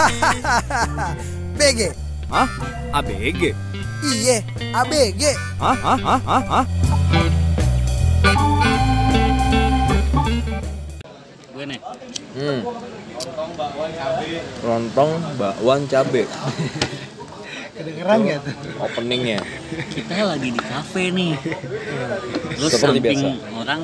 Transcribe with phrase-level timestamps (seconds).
[1.58, 1.80] BG.
[2.30, 2.48] Hah?
[2.94, 3.42] ABG?
[4.02, 4.36] Iye,
[4.72, 5.22] ABG.
[5.58, 5.76] Hah?
[5.76, 5.98] Hah?
[5.98, 6.20] Hah?
[6.20, 6.42] Hah?
[6.42, 6.64] Hah?
[11.50, 11.80] gue nih
[12.30, 12.62] Hmm.
[14.62, 16.24] Lontong bakwan cabe
[17.76, 18.54] Kedengeran gak tuh?
[18.78, 19.38] openingnya.
[19.90, 21.32] kita lagi di kafe nih
[22.54, 23.56] terus Seperti samping biasa.
[23.56, 23.82] orang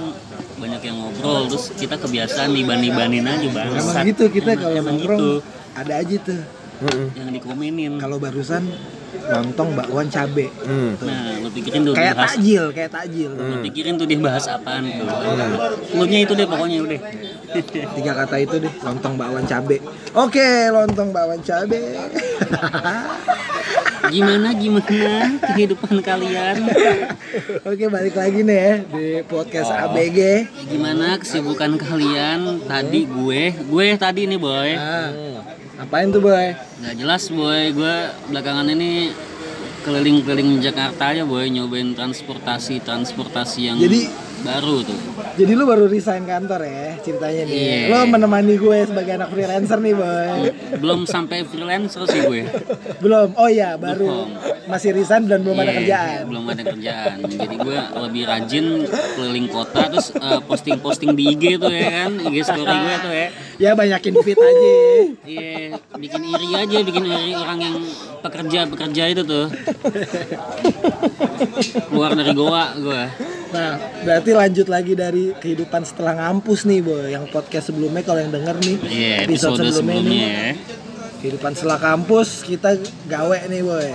[0.56, 5.32] banyak yang ngobrol terus kita kebiasaan niban-nibanin aja bang Emang gitu kita kalau nongkrong gitu
[5.76, 6.42] ada aja tuh.
[6.76, 7.08] Mm-mm.
[7.14, 8.68] yang dikomenin Kalau barusan
[9.16, 10.52] lontong bakwan cabe.
[10.60, 10.92] Hmm.
[11.00, 13.30] nah lu pikirin tuh Kayak dibahas takjil, kayak takjil.
[13.32, 15.08] lu pikirin tuh dia bahas apaan tuh
[15.88, 17.00] cluenya itu deh pokoknya udah
[17.96, 19.80] Tiga kata itu deh, lontong bakwan cabe.
[20.12, 21.80] Oke, lontong bakwan cabe.
[24.06, 24.86] gimana gimana
[25.42, 26.62] kehidupan kalian
[27.64, 30.46] Oke, balik lagi nih ya di podcast ABG.
[30.68, 35.10] gimana kesibukan kalian tadi gue gue tadi nih boy Nah,
[35.76, 36.56] apain tuh, Boy?
[36.76, 37.94] nggak jelas boy gue
[38.26, 39.12] belakangan ini
[39.80, 45.00] keliling-keliling Jakarta aja boy nyobain transportasi transportasi yang Jadi- baru tuh
[45.34, 47.56] Jadi lu baru resign kantor ya ceritanya nih.
[47.56, 47.78] Iya.
[47.88, 50.48] Lo menemani gue sebagai anak freelancer nih, Boy.
[50.76, 52.44] belum sampai freelancer sih gue
[53.02, 53.32] Belum.
[53.34, 54.28] Oh iya, baru Belum.
[54.66, 56.22] Masih resign dan belum ada Iya, kerjaan.
[56.26, 58.66] belum ada kerjaan jadi gue lebih rajin
[59.14, 63.28] keliling kota terus eh, posting-posting di IG tuh ya kan IG story gue tuh ya
[63.56, 64.76] Ya banyakin fit aja.
[65.24, 67.76] iya bikin iri aja bikin iri orang yang
[68.20, 69.48] pekerja pekerja itu tuh
[71.86, 73.02] keluar dari goa gue
[73.46, 77.14] Nah, berarti lanjut lagi dari kehidupan setelah ngampus nih, Boy.
[77.14, 80.48] Yang podcast sebelumnya kalau yang denger nih, iya episode sebelumnya nih, ya
[81.16, 82.74] kehidupan setelah kampus kita
[83.06, 83.88] gawe nih, Boy.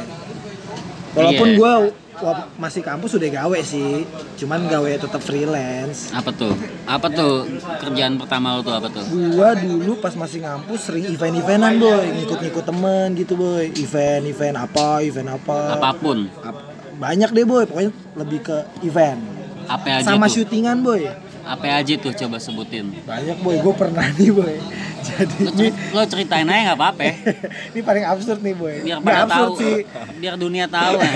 [1.12, 1.72] Walaupun gua
[2.18, 4.06] wa- masih kampus udah gawe sih,
[4.38, 6.12] cuman gawe tetap freelance.
[6.12, 6.54] apa tuh
[6.86, 11.76] apa tuh kerjaan pertama lo tuh apa tuh Gua dulu pas masih ngampus sering event-eventan,
[11.78, 12.06] Boy.
[12.16, 13.74] Ngikut-ngikut temen gitu, Boy.
[13.74, 15.60] Event-event apa, event apa.
[15.76, 16.64] apa pun Ap-
[16.94, 17.64] Banyak deh, Boy.
[17.66, 19.20] Pokoknya lebih ke event.
[19.64, 21.08] apa aja Sama tuh syutingan, Boy.
[21.52, 24.56] Apa aja tuh coba sebutin Banyak boy, gue pernah nih boy.
[25.02, 27.16] Jadi lo, ceri- lo ceritain aja nggak apa-apa ya.
[27.72, 28.76] ini paling absurd nih boy.
[28.80, 29.76] biar Nggak pada absurd tahu sih.
[30.18, 31.14] biar dunia tahu kan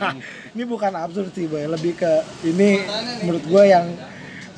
[0.54, 2.80] ini bukan absurd sih boy, lebih ke ini
[3.20, 3.86] menurut gue yang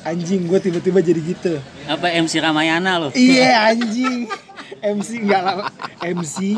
[0.01, 1.53] anjing gue tiba-tiba jadi gitu.
[1.85, 4.31] apa MC Ramayana lo Iya anjing.
[4.79, 5.55] MC enggak lah
[5.99, 6.55] MC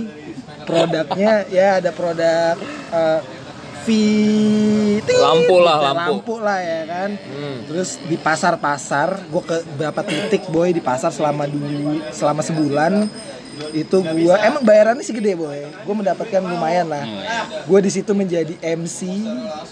[0.61, 2.53] produknya ya ada produk
[2.89, 3.19] uh,
[3.81, 3.87] V
[5.01, 6.11] Lampu lah, lampu.
[6.17, 7.09] lampu lah ya kan.
[7.17, 7.57] Hmm.
[7.65, 13.09] Terus di pasar-pasar, gue ke beberapa titik boy di pasar selama dulu selama sebulan
[13.71, 17.03] itu gua emang bayarannya sih gede boy gue mendapatkan lumayan lah
[17.61, 19.05] gue di situ menjadi MC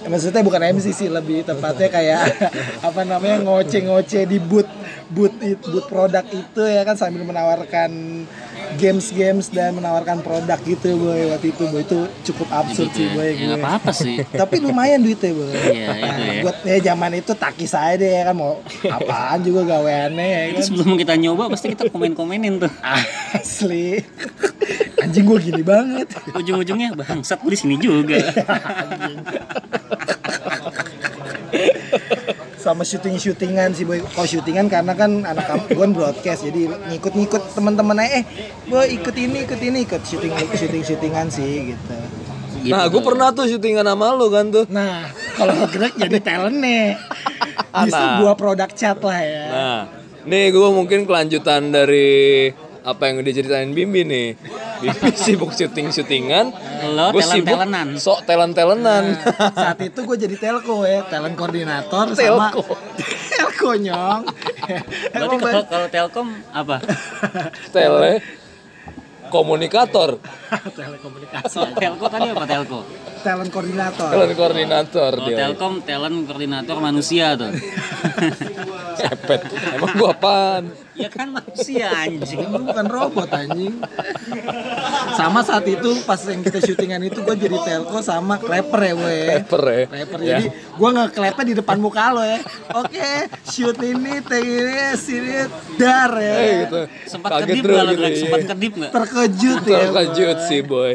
[0.05, 2.21] maksudnya bukan MC sih lebih tepatnya kayak
[2.85, 4.69] apa namanya ngoceh-ngoceh di booth
[5.09, 7.89] booth it- booth produk itu ya kan sambil menawarkan
[8.77, 11.31] games-games dan menawarkan produk gitu boy.
[11.31, 13.13] Waktu itu boy itu cukup absurd Gitu sih ya.
[13.15, 13.33] boy ya.
[13.33, 13.45] Gue.
[13.49, 14.15] nggak apa-apa sih.
[14.41, 15.49] Tapi lumayan duitnya boy.
[15.49, 16.41] Iya, itu ya.
[16.45, 18.35] buat ya zaman itu takis aja deh ya kan.
[18.35, 20.65] Mau apaan juga gaweannya ya itu kan.
[20.69, 22.71] sebelum kita nyoba pasti kita komen-komenin tuh.
[23.39, 24.03] Asli.
[24.99, 26.11] Anjing gue gini banget.
[26.35, 28.19] Ujung-ujungnya bangsat gue di sini juga
[32.59, 37.13] sama syuting syutingan sih boy kalau syutingan karena kan anak kampus gue broadcast jadi ngikut
[37.15, 38.23] ngikut teman-teman aja eh
[38.65, 41.95] boy ikut ini ikut ini ikut syuting syuting syutingan sih gitu
[42.59, 43.07] Gitu Nah, gue tuh.
[43.07, 44.67] pernah tuh syutingan sama lu kan tuh.
[44.67, 46.91] nah kalau Greg jadi talent nih
[47.79, 48.19] justru Nah.
[48.19, 49.79] gua produk chat lah ya Nah,
[50.25, 52.51] nih gue mungkin kelanjutan dari
[52.83, 54.27] apa yang diceritain Bimbi nih.
[54.79, 56.51] Bimbi sibuk syuting-syutingan.
[56.95, 57.87] Lo Gua sibuk talent-talentan.
[57.99, 59.03] Sok talent-talentan.
[59.19, 62.63] Nah, saat itu gue jadi telco ya talent koordinator sama Telco.
[63.35, 64.21] telco nyong
[65.13, 66.77] berarti kalau, kalau Telkom apa
[67.69, 68.13] Tele
[69.29, 70.17] komunikator,
[70.73, 72.79] telekomunikasi kalau Telco tadi apa Telco
[73.19, 75.37] talent koordinator talent koordinator kalau dia.
[75.37, 77.51] Telkom talent koordinator manusia tuh
[78.99, 79.41] Cepet.
[79.79, 80.63] Emang gua apaan?
[80.99, 83.79] Ya kan manusia anjing Lu bukan robot anjing
[85.15, 89.15] sama saat itu pas yang kita syutingan itu gue jadi telco sama clapper ya gue
[89.31, 89.83] Rapper ya.
[89.87, 90.27] Rapper Ya.
[90.35, 91.07] jadi gue nge
[91.41, 92.39] di depan muka lo ya
[92.75, 93.09] oke
[93.45, 95.31] shoot ini take ini sini
[95.75, 96.79] dar ya Eh, gitu.
[97.07, 98.19] sempat Kaget kedip nggak lo gitu Greg ya.
[98.19, 100.93] sempat kedip nggak terkejut ya Terkejut sih boy.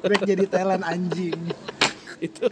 [0.00, 1.38] Greg jadi talent anjing
[2.18, 2.46] itu.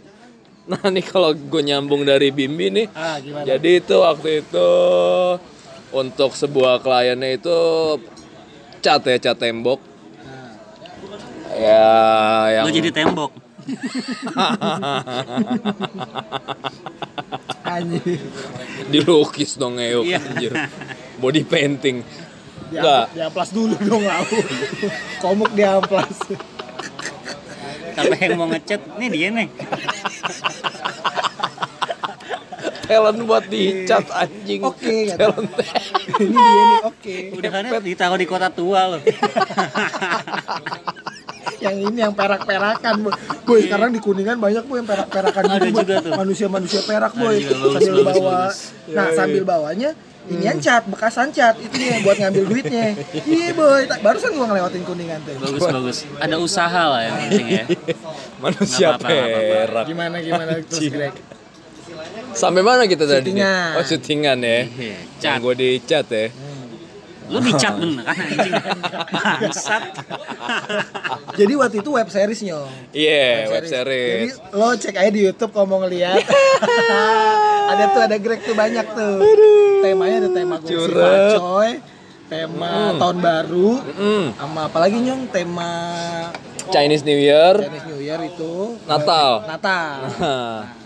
[0.65, 2.85] Nah nih kalau gue nyambung dari Bimbi nih.
[2.91, 4.69] ah gimana Jadi itu waktu itu
[5.89, 7.57] untuk sebuah kliennya itu
[8.79, 9.79] cat ya cat tembok.
[11.49, 11.89] Ya
[12.53, 13.31] yang lo jadi tembok
[17.65, 18.21] anjing
[18.89, 20.17] dilukis dong ngeok Iya.
[20.17, 20.51] anjir.
[21.19, 22.01] Body painting.
[22.69, 23.05] Enggak.
[23.13, 24.25] di amplas dulu dong lau.
[25.21, 26.17] Komuk di amplas.
[27.93, 29.47] Sampai yang mau ngechat, nih dia nih.
[32.89, 34.65] Talent buat dicat anjing.
[34.65, 35.29] Oke, kata.
[35.29, 35.49] Talent.
[36.17, 37.15] Ini dia nih, oke.
[37.37, 39.01] Udah kan ditaruh di kota tua loh.
[41.59, 43.11] Yang ini yang perak-perakan, boy.
[43.43, 45.83] Boy, sekarang di Kuningan banyak boy yang perak-perakan gitu, boy.
[45.83, 46.11] juga tuh.
[46.15, 47.35] Manusia-manusia perak, boy.
[47.35, 48.47] Bagus, sambil bawa.
[48.95, 49.91] Nah, sambil bawanya
[50.29, 52.95] inian cat, bekasan cat itu nih buat ngambil duitnya.
[53.27, 53.91] Iya, boy.
[53.99, 55.35] Barusan gua ngelewatin Kuningan tuh.
[55.35, 55.97] Bagus bagus.
[56.23, 57.63] Ada usaha lah yang penting ya.
[58.43, 59.39] Manusia nggak apa-apa.
[59.51, 59.83] perak.
[59.91, 61.15] Gimana gimana terus Greg?
[62.39, 63.29] Sampai mana kita tadi?
[63.29, 63.71] Syutingan.
[63.75, 64.59] Oh, syutingan ya.
[64.63, 65.37] Iya, Yang cat.
[65.37, 66.25] gue di chat ya.
[67.29, 68.53] Lu dicat beneran anjing.
[69.11, 69.83] Bangsat.
[71.35, 72.71] Jadi waktu itu web series nyong.
[72.89, 74.31] Iya, web Jadi series.
[74.49, 76.25] lo cek aja di YouTube kalau mau ngeliat.
[77.71, 79.21] ada tuh ada Greg tuh banyak tuh.
[79.79, 81.37] Temanya ada tema Curhat.
[81.37, 81.69] coy,
[82.25, 84.25] tema tahun baru, Mm.
[84.33, 85.71] sama apalagi nyong tema
[86.67, 89.45] Chinese New Year, Chinese New Year itu Natal.
[89.45, 89.93] Natal.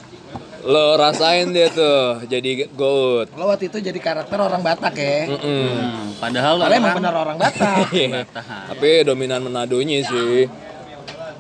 [0.64, 3.36] Lo rasain dia tuh jadi goat.
[3.36, 5.28] Lo waktu itu jadi karakter orang Batak ya.
[5.28, 5.68] Mm-mm.
[5.68, 7.76] Hmm, padahal Padahal emang orang bener orang Batak.
[7.92, 8.08] Iya.
[8.24, 8.64] Batak.
[8.72, 10.48] Tapi dominan Manadonya sih.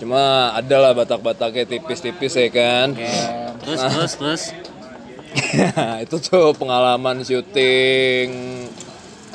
[0.03, 2.91] Cuma ada lah Batak-Bataknya tipis-tipis ya kan.
[3.63, 4.43] Terus terus terus.
[6.05, 8.29] itu tuh pengalaman syuting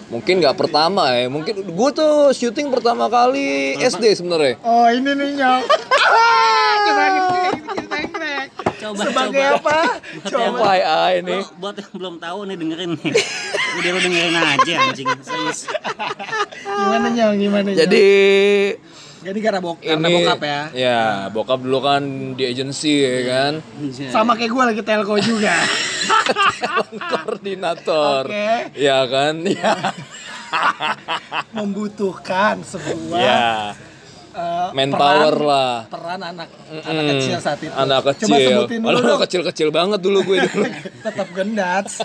[0.08, 5.28] mungkin nggak pertama ya mungkin gue tuh syuting pertama kali SD sebenarnya Oh ini nih
[5.36, 5.62] nyong.
[6.88, 8.48] Ceritain Greg, ceritain Greg.
[8.78, 9.58] Coba Sebagai coba.
[9.58, 9.78] apa?
[10.22, 10.58] Coba.
[10.70, 13.12] FYI ini Lo buat yang belum tahu nih dengerin nih.
[13.74, 15.08] Udah lu dengerin aja anjing.
[15.20, 15.60] Serius.
[16.62, 17.36] Gimana nyong?
[17.36, 17.78] Gimana nyong?
[17.78, 18.06] jadi
[19.18, 20.60] Jadi bok karena ini bokap ya.
[20.70, 22.02] ya bokap dulu kan
[22.38, 23.52] di agensi ya kan
[24.14, 25.58] Sama kayak gue lagi telco juga.
[27.12, 28.78] koordinator Oke.
[28.78, 29.74] ya kan ya
[31.50, 33.74] Membutuhkan sebuah ya
[34.38, 36.48] eh, manpower peran- lah Peran anak
[36.80, 37.72] anak Mm, kecil saat itu.
[37.72, 39.20] anak kecil Coba sebutin dulu Waduh, dong.
[39.22, 40.64] kecil-kecil banget dulu gue dulu
[41.04, 41.86] Tetap gendat.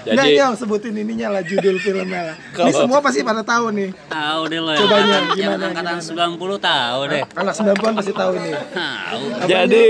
[0.00, 2.36] jadi Nggak, Nyong, sebutin ininya lah judul filmnya lah.
[2.48, 3.90] Ini Kalau- semua pasti pada tahu nih.
[4.08, 6.32] Tahu deh lo Coba, yang gimana, angkatan gimana?
[6.32, 7.22] 90 tahu deh.
[7.34, 8.54] Anak 90-an pasti tahu nih.
[8.72, 9.22] Tahu.
[9.44, 9.86] Jadi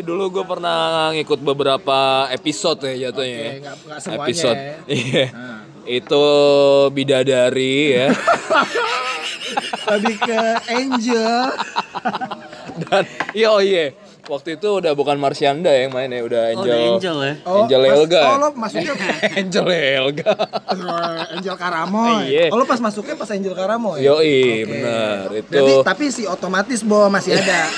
[0.00, 0.78] dulu gue pernah
[1.12, 1.98] ngikut beberapa
[2.28, 3.38] episode ya jatuhnya.
[3.38, 3.52] Oke, ya.
[3.60, 4.58] nggak- nggak semuanya episode.
[4.58, 4.74] ya.
[4.90, 5.26] Iya.
[5.88, 6.24] Itu
[6.90, 8.08] bidadari ya.
[9.90, 10.38] Lebih ke
[10.68, 11.36] Angel.
[12.80, 13.02] Dan
[13.32, 13.92] iya oh iya.
[14.28, 16.68] Waktu itu udah bukan Marsyanda yang main ya, udah Oh, Angel.
[16.68, 17.34] udah Angel ya.
[17.40, 18.20] Angel pas- Elga.
[18.20, 18.92] Oh, lo masuknya
[19.40, 20.32] Angel Elga.
[21.32, 22.28] Angel Karamoy.
[22.28, 22.44] Iya.
[22.52, 24.04] Oh, lo pas masuknya pas Angel Karamoy.
[24.04, 24.68] Yoi, Oke.
[24.68, 25.24] bener.
[25.32, 27.72] Itu Berarti tapi si otomatis bo masih ada.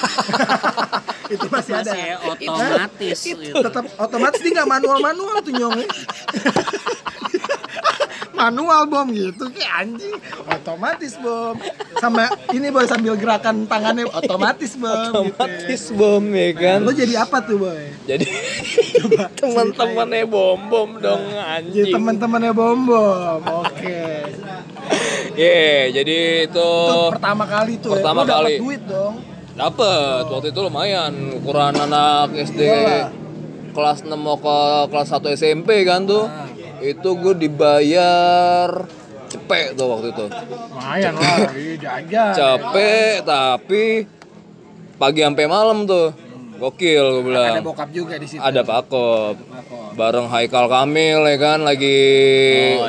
[1.39, 1.87] itu masih ada.
[1.87, 3.55] Masih ya, otomatis gitu.
[3.55, 5.79] Tetap otomatis dia nggak manual-manual tuh nyong.
[8.41, 10.17] manual bom gitu kayak anjing
[10.49, 11.53] otomatis bom
[11.97, 16.59] sama ini boy sambil gerakan tangannya otomatis bom otomatis bom ya gitu.
[16.59, 16.79] kan.
[16.81, 18.25] lo jadi apa tuh boy Jadi
[19.41, 21.93] teman-temannya bom bom dong jadi anjing.
[21.93, 24.01] teman-temannya bom bom oke
[25.33, 28.25] Iya, jadi itu itu pertama kali tuh Pertama ya.
[28.25, 28.55] Lo dapet kali.
[28.59, 29.15] duit dong
[29.53, 33.09] Dapet, waktu itu lumayan ukuran anak SD Iyalah.
[33.71, 34.57] kelas 6 mau ke
[34.89, 36.25] kelas 1 SMP kan tuh
[36.81, 38.69] itu gue dibayar
[39.31, 40.27] cepet tuh waktu itu.
[40.27, 42.33] Lumayan lah iya jajan.
[42.35, 43.83] Capek tapi
[44.99, 46.11] pagi sampai malam tuh.
[46.61, 47.57] Gokil gue bilang.
[47.57, 48.37] ada bokap juga di situ.
[48.37, 49.97] Ada Pakop Pakop.
[49.97, 51.65] bareng Haikal Kamil ya kan?
[51.65, 52.01] Lagi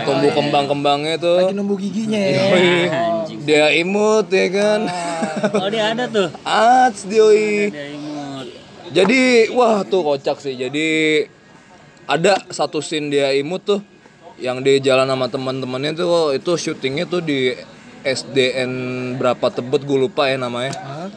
[0.04, 1.40] tumbuh kembang-kembangnya tuh.
[1.40, 2.44] Lagi numbuh giginya ya.
[2.52, 2.88] Wih,
[3.48, 4.80] dia imut ya kan?
[5.56, 6.28] Oh, dia ada tuh.
[6.44, 8.48] Ats dioi Dia imut.
[8.92, 10.60] Jadi wah tuh kocak sih.
[10.60, 11.24] Jadi
[12.06, 13.82] ada satu scene dia imut tuh
[14.42, 17.54] yang di jalan sama teman-temannya tuh itu syutingnya tuh di
[18.02, 18.72] SDN
[19.22, 20.74] berapa Tebet gue lupa ya namanya.
[20.82, 21.10] Hah?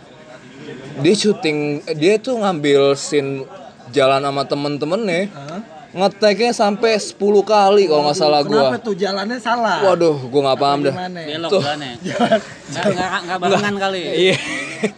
[1.01, 3.49] Dia syuting dia tuh ngambil scene
[3.93, 5.61] jalan sama temen-temennya Hah?
[5.95, 8.83] Ngeteknya sampai 10 kali kalau nggak salah kenapa gua.
[8.83, 10.93] tuh jalannya salah Waduh, gua nggak paham dah.
[10.93, 11.21] gimana?
[11.23, 11.61] Belok Tuh.
[11.63, 11.93] jalannya.
[12.05, 14.01] Jalan- Nggak nggak nggak barengan kali.
[14.03, 14.37] Iya.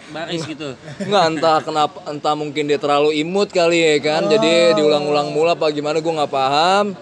[0.09, 0.69] Baris gitu.
[0.99, 5.69] Nggak entah kenapa entah mungkin dia terlalu imut kali ya kan jadi diulang-ulang mula apa
[5.69, 6.97] gimana gue nggak paham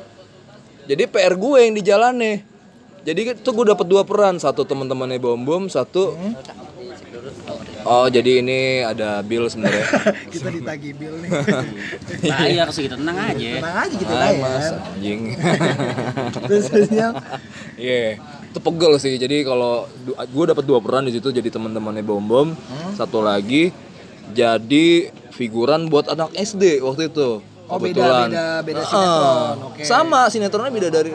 [0.84, 2.36] jadi PR gue yang di jalan nih
[3.00, 6.12] jadi tuh gue dapat dua peran satu teman-temannya bom bom satu
[7.84, 9.84] oh jadi ini ada Bill sebenarnya
[10.32, 11.30] kita ditagih bill nih
[12.30, 13.50] Bayar sih kita tenang aja.
[13.54, 15.20] tenang aja kita Ah, bayar mas anjing
[16.44, 17.08] terus terusnya
[17.74, 19.14] Iya, itu pegel sih.
[19.16, 22.48] Jadi kalau gue dapat dua peran di situ jadi teman-temannya bom bom.
[22.94, 23.74] Satu lagi
[24.30, 24.86] jadi
[25.30, 27.42] figuran buat anak SD waktu itu.
[27.64, 28.28] Oh, beda- Kebetulan.
[28.30, 29.82] beda- beda Ah, sinetron, oke.
[29.82, 31.10] Sama sinetronnya beda dari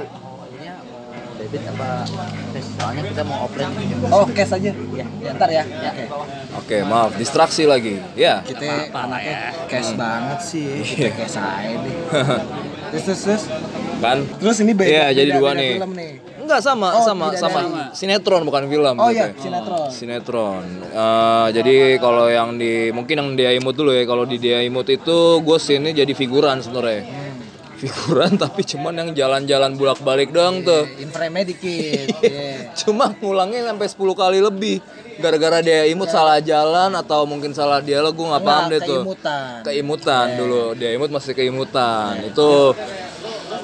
[1.39, 1.89] debit apa?
[2.79, 3.71] Soalnya kita mau offline.
[4.07, 4.71] Oh, cash aja.
[4.71, 5.05] Ya,
[5.35, 5.63] ntar ya.
[5.67, 6.03] Oke.
[6.55, 7.99] Oke, maaf, distraksi lagi.
[8.15, 8.39] Ya.
[8.41, 10.79] Kita anaknya cash banget sih.
[10.79, 11.95] Kita cash aja deh.
[12.89, 13.43] Terus terus terus.
[13.99, 14.25] Kan?
[14.39, 14.89] Terus ini beda.
[14.89, 15.73] Iya, jadi beda- dua beda nih.
[15.75, 16.11] Film nih.
[16.39, 17.59] Enggak sama, Oh, sama, tidak sama.
[17.61, 19.37] dari- Sinetron bukan film Oh gitu iya, ya.
[19.37, 19.87] sinetron.
[19.93, 20.63] Sinetron.
[20.89, 24.01] Eh, jadi kalau yang di mungkin yang dia imut dulu ya.
[24.03, 27.05] Kalau di dia imut itu gue sini jadi figuran sebenarnya.
[27.79, 30.83] Figuran tapi cuman yang jalan-jalan bolak-balik doang tuh.
[30.99, 32.11] In frame dikit.
[32.19, 32.75] Iya.
[32.75, 34.83] Cuma ngulangnya sampai 10 kali lebih.
[35.19, 39.01] Gara-gara dia imut salah jalan atau mungkin salah dialog gue nggak paham deh tuh.
[39.03, 39.59] keimutan.
[39.63, 40.63] Keimutan dulu.
[40.75, 42.19] Dia imut masih keimutan.
[42.23, 42.75] Itu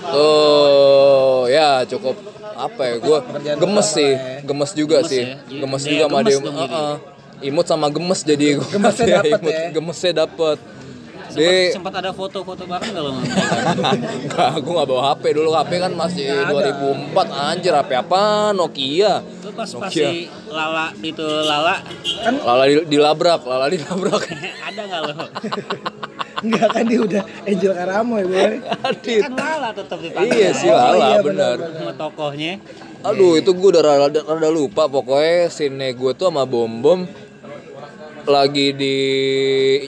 [0.06, 2.16] tuh ya cukup
[2.56, 3.18] apa ya gue
[3.58, 4.40] gemes sih ya.
[4.44, 5.36] gemes juga Gemes sih ya?
[5.44, 6.64] Jadi gemes dia juga sama gemes dia jadi.
[6.72, 6.96] Heeh.
[7.44, 9.60] imut sama gemes jadi gue Gemesnya dapet ya?
[9.76, 10.58] gemesnya dapet
[11.36, 15.50] Sempat, dia sempat ada foto-foto bareng kalau Enggak, gue gak bawa HP dulu.
[15.52, 19.20] HP kan masih 2004 anjir HP apa Nokia.
[19.20, 19.92] Lu pas Nokia.
[19.92, 20.06] si
[20.48, 21.84] Lala itu Lala?
[22.42, 24.24] Lala di- dilabrak Lala dilabrak.
[24.68, 25.14] Ada nggak lo?
[26.46, 28.54] Enggak kan dia udah Angel Karamo ya, Boy.
[28.62, 30.32] Adit kan Lala tetap dipanggil.
[30.32, 32.54] iya sih Oh, Lala iya, bener benar, Sama tokohnya.
[33.02, 34.86] Aduh itu gue udah rada, rada lupa.
[34.86, 37.00] Pokoknya scene gue tuh sama Bom Bom
[38.28, 38.96] lagi di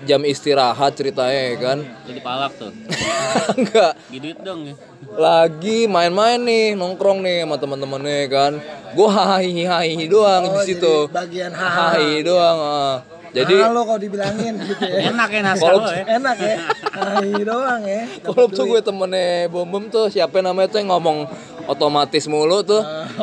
[0.01, 2.71] jam istirahat ceritanya ya kan Jadi palak tuh.
[3.57, 4.73] enggak Gidit dong ya.
[5.09, 8.53] lagi main-main nih nongkrong nih sama teman-temannya kan
[8.89, 12.95] gue hahi hahi doang Oh, di situ bagian hahi doang ah.
[13.27, 15.11] jadi Halo kalau dibilangin gitu ya.
[15.11, 16.03] Enak ya nasi Kalau- lo ya.
[16.15, 16.55] Enak ya.
[16.89, 18.01] Hai doang ya.
[18.23, 21.29] kalau tuh gue temennya bom bom tuh siapa namanya tuh yang ngomong
[21.67, 22.79] otomatis mulu tuh.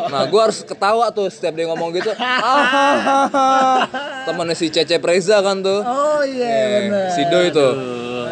[0.07, 2.13] Nah gue harus ketawa tuh setiap dia ngomong gitu.
[2.15, 3.89] Ah.
[4.25, 5.81] Temennya si Cece Preza kan tuh.
[5.81, 7.09] Oh iya Eh, benar.
[7.11, 7.69] si Do itu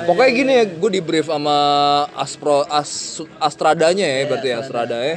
[0.02, 1.54] pokoknya gini ya gue di brief sama
[2.12, 2.90] Aspro As,
[3.38, 5.16] Astradanya ya berarti ya Astrada ya.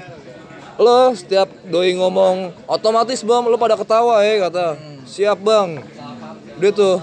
[0.75, 4.75] Lo setiap doi ngomong otomatis bang lo pada ketawa ya kata.
[5.05, 5.79] Siap bang.
[6.55, 6.99] Dia tuh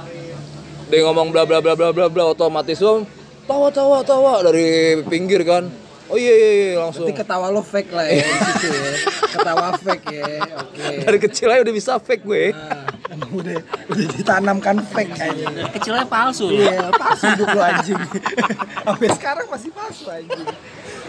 [0.87, 3.03] dia ngomong bla bla bla bla bla bla otomatis bang.
[3.43, 5.67] Tawa tawa tawa dari pinggir kan
[6.13, 8.93] oh iya iya, iya langsung Berarti ketawa lo fake lah ya di situ ya.
[9.33, 10.25] Ketawa fake ya.
[10.61, 10.85] Oke.
[11.03, 15.49] dari kecil aja udah bisa fake gue Nah, emang udah udah ditanamkan fake kayaknya.
[15.51, 16.49] Dari kecilnya palsu.
[16.49, 18.01] Iya, palsu hidup lo anjing.
[18.83, 20.47] Sampai sekarang masih palsu anjing.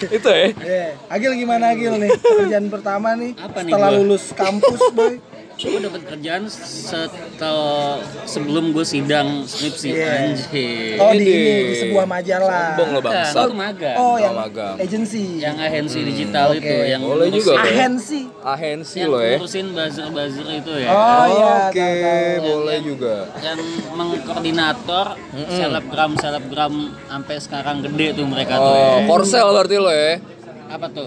[0.03, 0.88] itu ya Iya.
[1.07, 2.12] Agil gimana Agil nih?
[2.13, 3.98] Pekerjaan pertama nih Apa nih setelah gua?
[3.98, 5.15] lulus kampus, boy.
[5.55, 7.95] Gue dapat kerjaan setelah
[8.25, 10.10] sebelum gue sidang skripsi Iya.
[10.25, 10.98] anjir.
[10.98, 11.77] Oh, di Ini.
[11.79, 12.74] sebuah majalah.
[12.74, 13.95] sombong lo bangsat itu magang.
[13.95, 14.75] Oh, yang magang.
[14.77, 15.25] agency.
[15.38, 16.57] Yang agensi digital oke.
[16.57, 18.22] itu yang Boleh juga, agensi.
[18.43, 20.89] ahensi yang lo ya ngurusin buzzer-buzzer itu ya.
[20.89, 22.43] Oh iya, Oke, tahu.
[22.43, 23.15] boleh juga.
[23.39, 23.60] yang
[23.93, 25.05] mengkoordinator
[25.50, 29.05] selebgram selebgram sampai sekarang gede tuh mereka tuh Oh, ya.
[29.05, 30.17] Korsel berarti lo ya.
[30.65, 31.05] apa tuh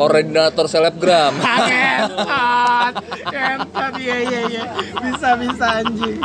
[0.00, 1.36] Koordinator selebgram.
[1.68, 2.94] Kentot,
[3.28, 4.64] kentot, iya iya iya,
[5.04, 6.16] bisa bisa anjing,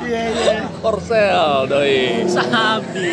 [0.00, 0.58] iya iya.
[0.80, 2.24] Korsel, doi.
[2.32, 3.04] sabi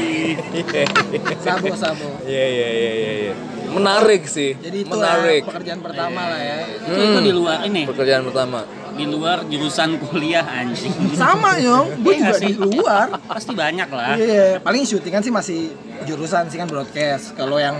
[1.43, 2.07] Sabo sabo.
[2.23, 3.33] Iya, iya, iya, iya, iya.
[3.75, 4.55] Menarik sih.
[4.55, 5.43] Jadi itu lah Menarik.
[5.45, 6.57] pekerjaan pertama lah ya.
[6.79, 8.59] itu, itu di luar ini Pekerjaan pertama.
[8.99, 13.07] Di luar jurusan kuliah anjing Sama yong, gue Iya juga di luar.
[13.23, 15.59] pasti banyak lah Iya, paling syutingan sih masih
[16.01, 17.31] jurusan sih kan broadcast.
[17.33, 17.75] Kalau yang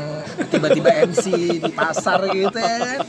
[0.47, 1.25] tiba-tiba MC
[1.57, 2.99] di pasar gitu ya kan,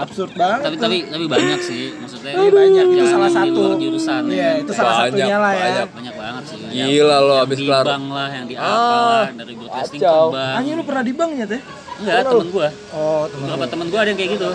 [0.00, 0.64] absurd banget.
[0.66, 3.58] tapi tapi tapi banyak sih maksudnya Iya, banyak itu yang salah di satu.
[3.58, 4.50] luar jurusan Iya, ya.
[4.58, 5.62] itu salah Banyak, satunya lah ya.
[5.62, 5.86] banyak.
[5.90, 7.84] banyak banget sih Gila lo, yang abis di kelar.
[7.86, 11.12] bank lah yang di apa Ah, lah dari broadcasting ke bank Hanya lu pernah di
[11.12, 11.62] bank ya teh?
[11.98, 14.48] Enggak temen gua Oh, temen beberapa temen gua ada yang kayak gitu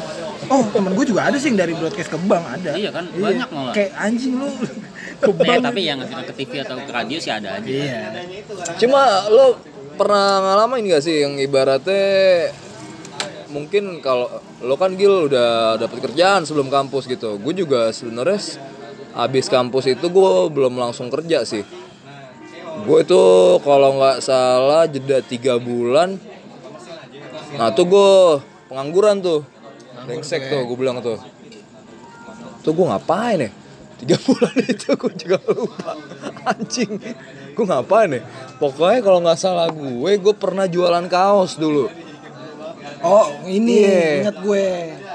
[0.51, 2.75] Oh, temen gue juga ada sih yang dari broadcast ke bank ada.
[2.75, 3.71] Iya kan, banyak malah.
[3.71, 4.51] Kayak anjing lu
[5.23, 5.62] ke eh bank.
[5.63, 8.00] tapi yang akhirnya ke TV atau ke radio sih ada aja Iya.
[8.75, 9.55] Cuma lo
[9.95, 12.51] pernah ngalamin gak sih yang ibaratnya
[13.53, 14.27] mungkin kalau
[14.65, 17.39] lo kan Gil udah dapet kerjaan sebelum kampus gitu.
[17.39, 18.59] Gue juga sebenarnya
[19.15, 21.63] abis kampus itu gue belum langsung kerja sih.
[22.83, 23.21] Gue itu
[23.63, 26.19] kalau nggak salah jeda tiga bulan.
[27.53, 28.12] Nah tuh gue
[28.67, 29.41] pengangguran tuh.
[30.03, 31.17] Brengsek tuh gue bilang tuh.
[32.60, 33.50] Tuh gue ngapain ya?
[33.95, 35.95] Tiga bulan itu gue juga lupa.
[36.45, 36.91] Anjing.
[37.53, 38.22] Gue ngapain ya?
[38.57, 41.88] Pokoknya kalau nggak salah gue, gue pernah jualan kaos dulu.
[43.03, 44.24] Oh, ini Iya.
[44.24, 44.65] inget gue.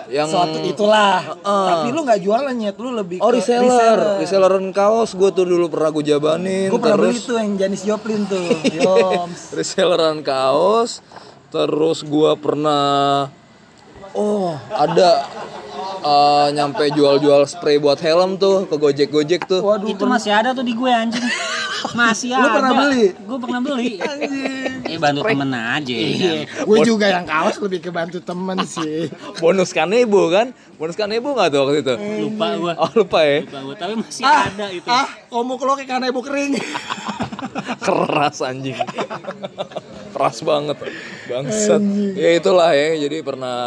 [0.09, 1.21] Yang- Suatu itulah.
[1.21, 1.67] Heeh.
[1.69, 5.69] Tapi lu nggak jualan nyet, lu lebih Oh ke reseller, reselleran kaos gue tuh dulu
[5.69, 6.69] pernah gue jabanin.
[6.69, 8.45] Gue pernah beli itu yang Janis Joplin tuh.
[9.57, 11.01] Reselleran kaos,
[11.49, 13.29] terus gue pernah,
[14.13, 15.25] oh ada
[16.05, 19.61] eh, nyampe jual-jual spray buat helm tuh ke gojek-gojek tuh.
[19.65, 21.25] Waduh, itu masih ada tuh di gue anjing
[21.95, 22.55] Masih Lu ada.
[22.59, 23.05] pernah beli?
[23.15, 23.93] Gue pernah beli.
[24.89, 25.93] Eh bantu temen aja.
[25.93, 29.13] Iya, gue juga yang kaos lebih ke bantu temen sih.
[29.45, 30.57] Bonus kanebo kan?
[30.81, 31.95] Bonus kanebo nggak tuh waktu itu?
[32.25, 32.73] Lupa gue.
[32.73, 33.45] Oh lupa ya?
[33.45, 33.75] Lupa gue.
[33.77, 34.89] Tapi masih ah, ada itu.
[34.89, 36.57] ah, komuk lo kayak kanebo kering.
[37.85, 38.81] Keras anjing.
[40.19, 40.77] Keras banget.
[41.25, 41.83] Bangsat.
[42.13, 42.99] Ya itulah ya.
[42.99, 43.59] Jadi pernah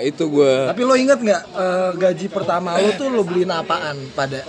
[0.00, 0.54] itu gue.
[0.66, 4.42] Tapi lo inget nggak eh, gaji pertama lo tuh lo beliin apaan pada?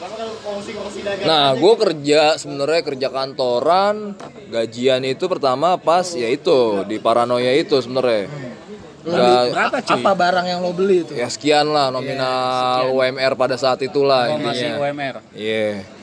[1.21, 4.17] Nah, gue kerja sebenarnya kerja kantoran,
[4.49, 8.25] gajian itu pertama pas ya itu di paranoia itu sebenarnya.
[9.01, 9.93] Nggak- Berapa cuy?
[9.95, 11.13] Apa barang yang lo beli itu?
[11.13, 14.73] ya sekian lah nominal UMR pada saat itulah masih intinya.
[14.79, 15.15] UMR.
[15.33, 16.00] Iya.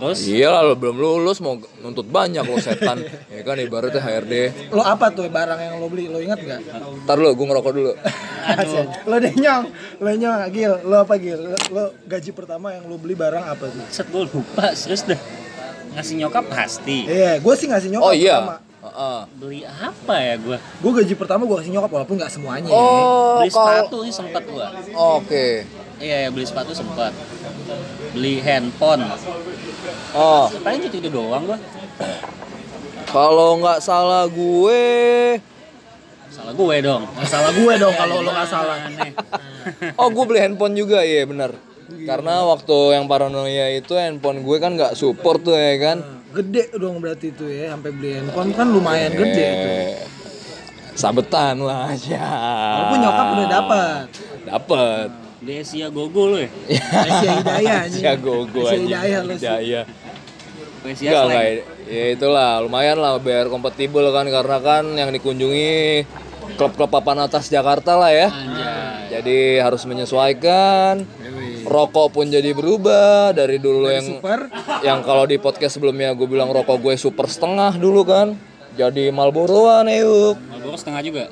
[0.00, 3.04] Terus Iya lah, lo belum lulus mau nuntut banyak lo setan.
[3.36, 4.34] ya kan ibaratnya HRD.
[4.72, 6.08] Lo apa tuh barang yang lo beli?
[6.08, 6.60] Lo inget nggak?
[7.04, 7.92] Ntar lo, gue ngerokok dulu.
[8.50, 8.88] Aduh.
[9.04, 9.64] lo deh nyong,
[10.00, 11.36] lo nyong, Gil, lo apa Gil?
[11.36, 13.84] Lo, lo gaji pertama yang lo beli barang apa tuh?
[13.92, 15.20] set gue lupa serius dah.
[15.92, 17.04] Ngasih nyokap pasti.
[17.04, 18.40] Iya, gue sih ngasih nyokap Oh iya.
[18.40, 18.56] pertama.
[18.80, 19.20] Heeh.
[19.36, 20.56] Beli apa ya gue?
[20.56, 22.72] Gue gaji pertama gue kasih nyokap walaupun nggak semuanya.
[22.72, 24.66] Oh, Beli kalau sepatu sih sempet gue.
[24.96, 25.46] Oke.
[26.00, 27.12] Iya, ya, beli sepatu sempet.
[28.10, 29.06] Beli handphone.
[30.10, 31.58] Oh, Paling gitu itu doang gue.
[33.06, 34.82] kalau nggak salah gue
[36.30, 37.02] Salah gue dong.
[37.26, 38.76] Salah gue dong kalau lo nggak salah.
[38.80, 39.10] Aneh.
[39.94, 41.50] Oh gue beli handphone juga iya benar.
[41.90, 45.98] Karena waktu yang paranoia itu handphone gue kan nggak support tuh ya kan.
[46.30, 49.68] Gede dong berarti itu ya, sampai beli handphone kan lumayan gede itu.
[49.68, 49.98] Eh,
[50.94, 52.30] Sabetan lah ya.
[52.78, 54.04] Walaupun nyokap udah dapat.
[54.46, 55.08] Dapat.
[55.40, 56.48] Beli Asia Gogo lu ya?
[57.08, 57.80] Asia Hidayah.
[57.96, 59.48] Ya gue Asia Hidayah lo sih.
[59.48, 59.84] Hidayah.
[60.80, 61.32] Asia Enggak Slang.
[61.32, 61.64] enggak.
[61.88, 66.04] Ya itulah lumayan lah biar kompatibel kan karena kan yang dikunjungi
[66.60, 68.28] klub-klub papan atas Jakarta lah ya.
[68.28, 69.16] Anjay.
[69.16, 71.08] Jadi harus menyesuaikan.
[71.60, 74.48] Rokok pun jadi berubah dari dulu yang Super.
[74.80, 78.36] yang kalau di podcast sebelumnya gue bilang rokok gue super setengah dulu kan.
[78.80, 80.40] Jadi Marlboroan yuk.
[80.48, 81.24] Marlboro setengah juga.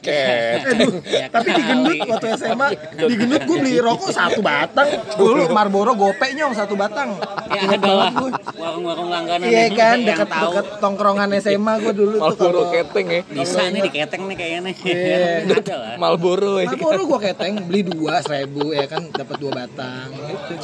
[0.00, 0.64] Ket.
[0.64, 4.88] Aduh, Ya tapi di gendut waktu SMA, di gendut gue beli rokok satu batang.
[5.20, 7.20] Dulu Marlboro gope nyong satu batang.
[7.52, 8.10] Ya ada lah.
[8.56, 10.50] Warung-warung langganan Iya kan, dekat tahu.
[10.56, 13.20] dekat tongkrongan SMA gue dulu Marlboro keteng ya.
[13.28, 14.74] Bisa nih diketeng nih kayaknya nih.
[14.88, 15.20] Iya.
[15.60, 15.94] ada lah.
[16.00, 16.72] Marlboro ya.
[16.72, 20.08] Marlboro gue keteng beli dua seribu ya kan dapat dua batang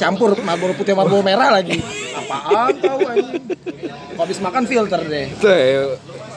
[0.01, 1.77] campur Marlboro putih sama Marlboro merah lagi
[2.17, 3.43] apaan tahu anjing
[4.11, 5.81] Kok habis makan filter deh Itu, ya,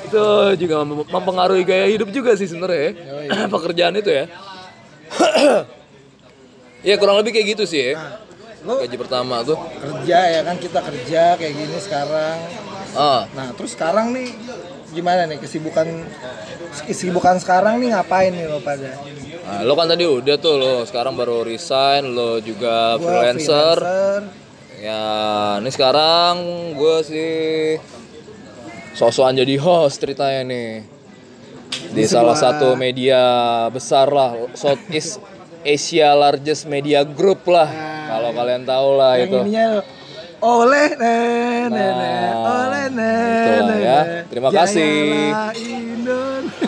[0.03, 0.25] itu
[0.59, 3.47] juga mem- mempengaruhi gaya hidup juga sih sebenarnya ya.
[3.55, 4.25] pekerjaan itu ya.
[6.83, 8.19] ya kurang lebih kayak gitu sih ya.
[8.61, 9.55] lo Gaji pertama tuh.
[9.55, 12.37] kerja ya kan kita kerja kayak gini sekarang
[12.91, 14.33] Ah, nah terus sekarang nih
[14.91, 15.87] gimana nih kesibukan
[16.83, 18.97] kesibukan sekarang nih ngapain nih lo pada
[19.41, 23.77] Nah, lo kan tadi udah tuh lo sekarang baru resign, lo juga Gua freelancer.
[23.79, 24.21] freelancer.
[24.79, 25.03] Ya,
[25.59, 26.35] ini sekarang
[26.79, 27.33] gue sih
[28.95, 30.87] sosokan jadi host ceritanya nih
[31.91, 33.19] di salah satu media
[33.75, 35.19] besar lah, Southeast
[35.67, 37.67] Asia largest media group lah.
[38.07, 39.39] Kalau kalian tahu lah yang itu.
[39.43, 39.67] ininya
[40.39, 44.01] oleh nenek oleh nenek itulah ya.
[44.31, 44.95] Terima kasih.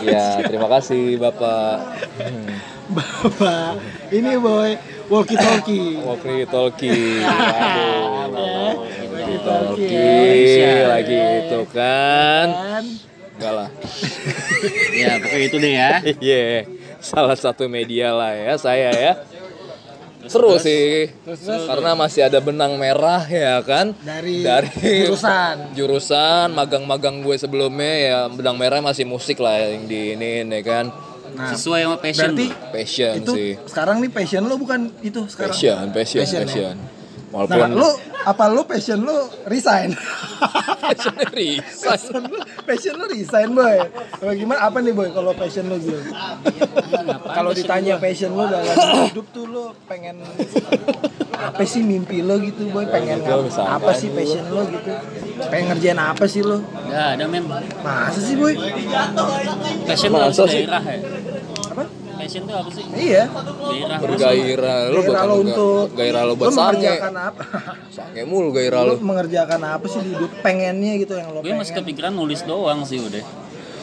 [0.02, 1.74] Ya, terima kasih Bapak.
[2.18, 2.48] Hmm.
[2.98, 3.78] Bapak,
[4.10, 4.74] ini boy,
[5.10, 5.98] walkie talkie.
[6.00, 7.20] Walkie talkie.
[7.26, 8.72] Aduh.
[9.10, 12.46] Walkie talkie lagi itu kan.
[12.48, 12.84] Kan?
[13.36, 13.68] Enggak lah.
[14.94, 15.92] Ya, pokoknya itu deh ya.
[16.20, 16.68] Iya.
[17.00, 19.12] Salah satu media lah ya saya ya.
[20.28, 21.08] Seru sih.
[21.64, 23.96] Karena masih ada benang merah ya kan.
[24.04, 25.72] Dari, Dari jurusan.
[25.72, 31.09] jurusan magang-magang gue sebelumnya ya benang merah masih musik lah yang di ini ya kan.
[31.30, 32.46] Nah, Sesuai sama passion berarti.
[32.70, 33.52] Passion itu sih.
[33.64, 35.52] sekarang nih passion lo bukan itu sekarang.
[35.52, 36.46] Passion, passion, Passion, ya?
[36.46, 36.76] passion.
[36.76, 36.98] Nah,
[37.30, 37.90] Walaupun lo
[38.20, 39.16] apa lo passion lo
[39.52, 39.94] resign?
[40.80, 41.62] passion resign.
[41.80, 43.76] passion lo, passion lo resign boy.
[44.12, 44.58] Apa gimana?
[44.60, 45.94] Apa nih boy kalau passion lo gitu?
[47.24, 48.74] kalau ditanya passion lo dalam
[49.06, 50.18] hidup tuh lo pengen
[51.40, 53.24] apa sih mimpi lo gitu boy pengen
[53.56, 54.92] apa sih passion lo gitu
[55.48, 57.44] pengen ngerjain apa sih lo Gak ada men.
[57.80, 58.54] masa sih boy
[59.86, 60.64] Passion apa sih?
[60.64, 60.98] gairah ya?
[61.70, 61.82] apa
[62.20, 62.84] Passion tuh apa sih?
[62.92, 63.98] iya Gairah.
[63.98, 66.84] Bergairah lu gairah lo untuk gairah lo buat sange.
[66.84, 67.42] mengerjakan apa
[67.88, 71.74] Sange mulu gairah lo mengerjakan apa sih di hidup pengennya gitu yang lo Gue masih
[71.74, 73.24] kepikiran nulis doang sih udah.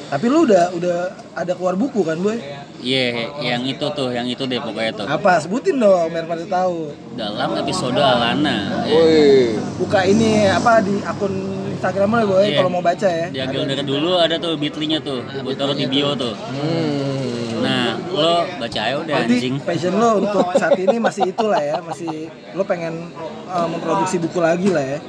[0.07, 0.97] Tapi lo udah udah
[1.33, 2.39] ada keluar buku kan boy
[2.77, 5.05] Iya, yang itu tuh, yang itu deh pokoknya tuh.
[5.05, 8.85] apa sebutin dong biar pada tahu Dalam episode Alana.
[8.85, 8.93] ya.
[8.93, 9.57] Woi.
[9.77, 11.33] buka ini apa di akun
[11.71, 12.55] Instagram lo boy Iya.
[12.55, 15.85] kalau mau baca ya Di Agil dari dulu ada tuh bitly-nya tuh, buat taruh di
[15.85, 16.37] bio tuh.
[16.37, 17.57] Hmm.
[17.57, 19.55] Nah, lo baca aja udah Berarti anjing.
[19.59, 23.09] passion lo untuk saat ini masih itulah ya, masih lo pengen
[23.45, 24.99] uh, memproduksi buku lagi lah ya.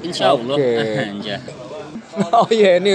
[0.00, 0.56] Insya Allah.
[0.56, 0.72] Oke.
[2.16, 2.92] Oh iya ini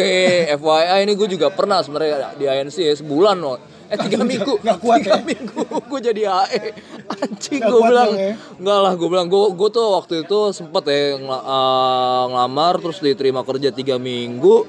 [0.51, 3.57] FYI ini gue juga pernah sebenarnya di ANC ya sebulan loh.
[3.86, 5.21] Eh tiga minggu, nggak kuat tiga ya?
[5.21, 6.63] minggu gue jadi AE
[7.12, 8.31] anjing gue bilang dong ya?
[8.55, 13.03] nggak lah gue bilang gue gue tuh waktu itu sempet ya ngela- eh, ngelamar terus
[13.03, 14.63] diterima kerja tiga minggu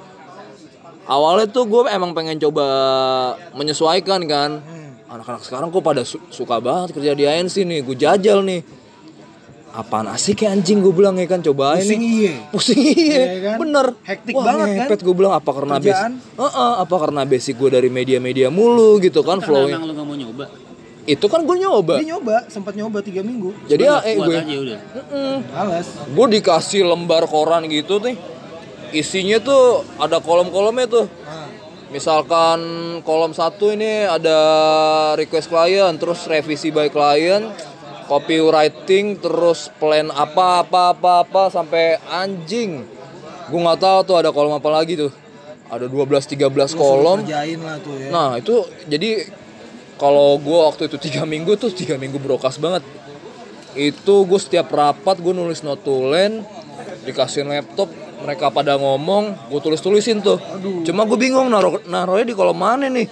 [1.06, 2.66] awalnya tuh gue emang pengen coba
[3.54, 4.58] menyesuaikan kan
[5.06, 8.66] anak-anak sekarang kok pada su- suka banget kerja di ANC nih gue jajal nih
[9.72, 12.34] apaan asik ya anjing gue bilang ya kan cobain Pusing iya.
[12.48, 13.56] pusing iya Iya kan?
[13.58, 14.76] bener Hektik Wah, banget kan?
[14.84, 16.12] ngepet gue bilang apa karena basic Kerjaan.
[16.36, 20.04] Heeh, apa karena basic gue dari media-media mulu gitu kan Karena flowing emang lu gak
[20.04, 20.44] mau nyoba.
[21.04, 23.50] itu kan gue nyoba Dia nyoba, sempat nyoba tiga minggu.
[23.64, 24.78] jadi ya eh gue aja udah.
[25.50, 25.88] Males.
[26.06, 28.14] gue dikasih lembar koran gitu nih
[28.92, 29.62] isinya tuh
[29.96, 31.48] ada kolom-kolomnya tuh Nah,
[31.90, 32.60] misalkan
[33.00, 34.36] kolom satu ini ada
[35.14, 37.48] request klien terus revisi by klien
[38.12, 42.84] copywriting terus plan apa apa apa apa sampai anjing
[43.48, 45.12] gue nggak tahu tuh ada kolom apa lagi tuh
[45.72, 46.04] ada 12
[46.36, 48.08] 13 kolom lah tuh ya.
[48.12, 49.24] Nah itu jadi
[49.96, 52.84] kalau gue waktu itu tiga minggu tuh tiga minggu brokas banget.
[53.72, 56.44] Itu gue setiap rapat gue nulis notulen,
[57.08, 57.88] dikasih laptop,
[58.20, 60.36] mereka pada ngomong, gue tulis tulisin tuh.
[60.84, 63.08] Cuma gue bingung naruh naruhnya di kolom mana nih?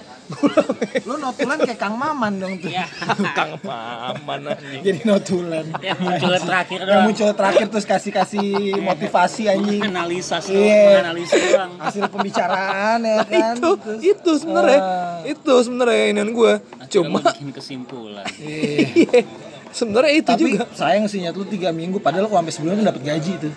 [1.01, 2.71] Lu notulen kayak Kang Maman dong tuh.
[3.37, 4.81] Kang Maman anjing.
[4.81, 5.65] Jadi notulen.
[5.77, 7.03] Yang muncul terakhir Yang doang.
[7.05, 8.49] muncul terakhir terus kasih-kasih
[8.89, 9.81] motivasi anjing.
[9.81, 10.83] Menganalisa sih, Iya.
[11.01, 11.71] menganalisa doang.
[11.77, 13.53] Hasil pembicaraan ya kan.
[13.55, 15.19] itu Terus, itu sebenarnya Ah.
[15.23, 16.53] itu sebenarnya inian gue.
[16.89, 18.25] Cuma bikin kesimpulan.
[18.37, 19.23] iya.
[19.71, 20.67] sebenarnya itu Tapi juga.
[20.73, 23.53] sayang sih nyat lu 3 minggu padahal kok sampai sebulan lu dapet gaji tuh.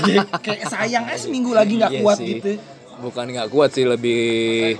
[0.00, 2.28] Jadi kayak sayang eh seminggu lagi nggak Iya kuat sih.
[2.36, 2.52] gitu.
[2.94, 4.78] bukan nggak kuat sih lebih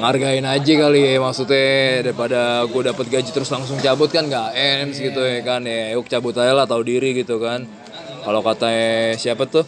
[0.00, 4.98] ngargain aja kali ya maksudnya daripada gue dapet gaji terus langsung cabut kan nggak ends
[4.98, 5.62] gitu ya kan.
[5.64, 7.66] Ya yuk cabut aja lah tahu diri gitu kan.
[8.24, 8.68] Kalau kata
[9.20, 9.64] siapa tuh?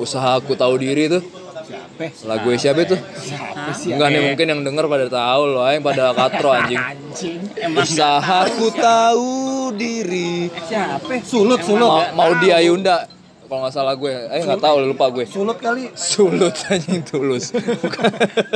[0.00, 1.22] Usaha aku tahu diri tuh.
[1.70, 2.26] Siapa?
[2.26, 2.96] lagu siapa itu?
[2.96, 3.92] Siapa sih?
[3.94, 6.80] enggak nih mungkin yang denger pada tahu loh yang pada katro anjing.
[6.80, 7.38] Anjing.
[7.76, 9.30] usaha aku tahu
[9.76, 10.48] diri.
[10.66, 11.20] Siapa?
[11.22, 11.86] Sulut, sulut.
[11.86, 13.19] mau, mau dia Yunda
[13.50, 15.90] kalau nggak salah gue eh nggak tahu lupa gue Sulut kali.
[15.92, 18.10] sulut anjing tulus bukan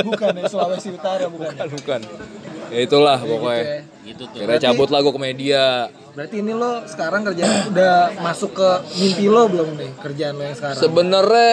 [0.05, 1.51] Bukan ya Sulawesi Utara bukan.
[1.51, 1.99] bukan bukan
[2.65, 3.79] ya itulah pokoknya ya.
[4.05, 4.39] Gitu tuh.
[4.39, 9.27] kira cabut lah gue ke media Berarti ini lo sekarang kerjaan udah masuk ke mimpi
[9.27, 10.79] lo belum nih kerjaan lo yang sekarang?
[10.79, 11.51] sebenarnya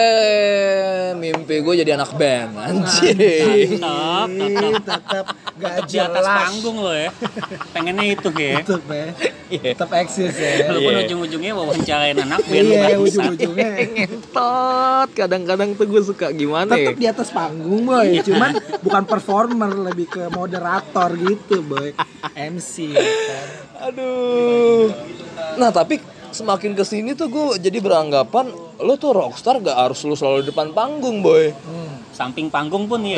[1.13, 4.79] mimpi gue jadi anak band anjing Tetap, tetap.
[4.79, 6.37] tetap gak Tetap di atas jelas.
[6.39, 7.09] panggung lo ya.
[7.69, 8.55] Pengennya itu ya.
[8.57, 9.07] Tetap ya.
[9.53, 10.51] Tetap eksis ya.
[10.65, 11.01] Walaupun Iya.
[11.03, 13.03] ujung-ujungnya wawancarain anak band Iya, bangsat.
[13.03, 19.03] ujung-ujungnya ngentot kadang-kadang tuh gue suka gimana ya tetap di atas panggung boy, cuman bukan
[19.03, 21.91] performer lebih ke moderator gitu boy,
[22.53, 22.73] MC.
[22.89, 23.47] ya kan.
[23.83, 24.52] aduh
[25.53, 30.13] nah tapi semakin ke sini tuh gue jadi beranggapan lo tuh rockstar gak harus lo
[30.13, 31.53] selalu di depan panggung boy
[32.13, 33.17] Samping panggung pun ya.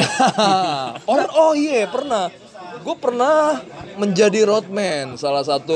[1.12, 2.32] Orang oh iya pernah.
[2.80, 3.60] Gue pernah
[4.00, 5.76] menjadi roadman salah satu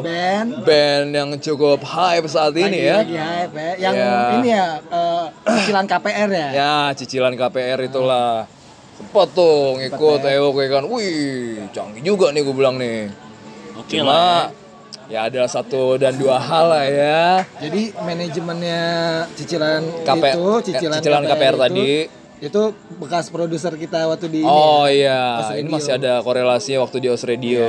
[0.00, 3.04] Band band yang cukup hype saat ini ya.
[3.04, 3.72] lagi hype ya.
[3.84, 4.12] Yang Ya.
[4.32, 6.48] ini ya eh, cicilan KPR ya.
[6.56, 8.48] Ya cicilan KPR itulah.
[8.96, 10.84] Sempet tuh ngikut Ewo kayak kan.
[10.88, 13.12] Wih canggih juga nih gue bilang nih.
[13.76, 14.40] Oke Cuma lah.
[15.08, 17.20] Ya ada satu dan dua hal lah ya.
[17.58, 18.82] Jadi manajemennya
[19.34, 21.90] cicilan KP itu, cicilan, cicilan KPR itu, tadi.
[22.38, 22.62] Itu
[23.02, 24.94] bekas produser kita waktu di ini Oh ya.
[24.94, 25.74] iya, Os ini Radio.
[25.74, 27.66] masih ada korelasinya waktu di Os Radio.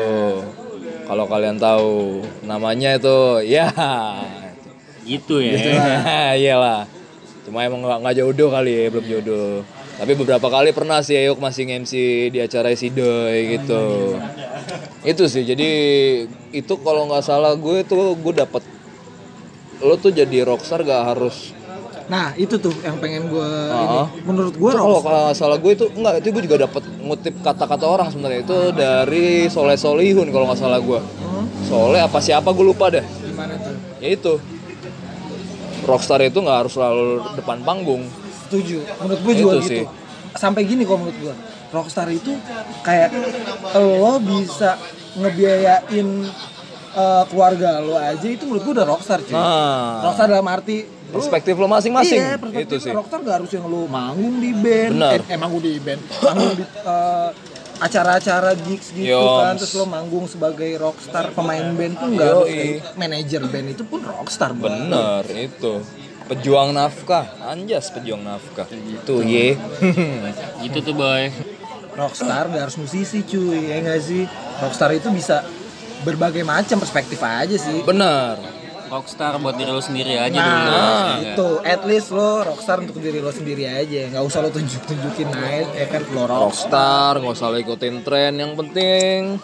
[1.09, 3.73] Kalau kalian tahu namanya itu ya
[5.01, 5.57] Gitu ya.
[6.37, 6.85] Iyalah.
[7.49, 9.65] Cuma emang nggak nggak jodoh kali ya, belum jodoh.
[9.99, 11.93] Tapi beberapa kali pernah sih Ayuk masih MC
[12.31, 14.15] di acara Sidoy gitu.
[15.03, 15.43] Itu sih.
[15.43, 15.69] Jadi
[16.55, 18.63] itu kalau nggak salah gue tuh gue dapet
[19.79, 21.55] lo tuh jadi rockstar gak harus
[22.09, 23.85] Nah, itu tuh yang pengen gue Heeh.
[23.85, 24.25] ini.
[24.25, 27.85] Menurut gue kalau kalau nggak salah gue itu enggak itu gue juga dapat ngutip kata-kata
[27.85, 30.99] orang sebenarnya itu dari Soleh Solihun kalau nggak salah gue.
[31.69, 33.05] Soleh apa siapa gue lupa deh.
[33.05, 33.77] gimana tuh?
[34.01, 34.41] Ya itu.
[35.85, 38.09] Rockstar itu nggak harus selalu depan panggung.
[38.49, 38.77] Setuju.
[38.99, 39.69] Menurut gue juga Itu gitu.
[39.69, 39.83] sih.
[40.33, 41.33] Sampai gini kok menurut gue.
[41.69, 42.33] Rockstar itu
[42.81, 43.13] kayak
[43.77, 44.73] lo bisa
[45.13, 46.07] ngebiayain
[46.89, 49.37] eh, keluarga lo aja itu menurut gue udah rockstar cuy.
[49.37, 52.17] Nah, Rockstar dalam arti perspektif lo masing-masing.
[52.17, 52.91] Iya, perspektif itu sih.
[52.93, 54.97] rockstar gak harus yang lu manggung di band.
[54.97, 55.13] Benar.
[55.21, 56.01] Eh, emang di band.
[56.25, 57.29] Manggung di eh,
[57.79, 59.39] acara-acara gigs gitu Yoms.
[59.39, 62.49] kan terus lo manggung sebagai rockstar pemain band tuh nggak harus
[62.99, 64.51] manajer band itu pun rockstar.
[64.51, 65.79] Bener itu.
[66.29, 68.69] Pejuang nafkah, anjas pejuang nafkah.
[68.69, 69.57] Itu ye.
[70.63, 71.33] Gitu tuh boy.
[71.99, 74.23] rockstar gak harus musisi cuy ya nggak sih
[74.63, 75.43] rockstar itu bisa
[76.07, 78.39] berbagai macam perspektif aja sih Bener.
[78.87, 80.47] rockstar buat diri lo sendiri aja dulu.
[80.47, 81.35] Nah, ya nggak?
[81.35, 85.27] itu at least lo rockstar untuk diri lo sendiri aja, nggak usah lo tunjuk tunjukin
[85.27, 86.41] naik, ya kan lo rock.
[86.49, 89.37] rockstar nggak usah lo ikutin tren yang penting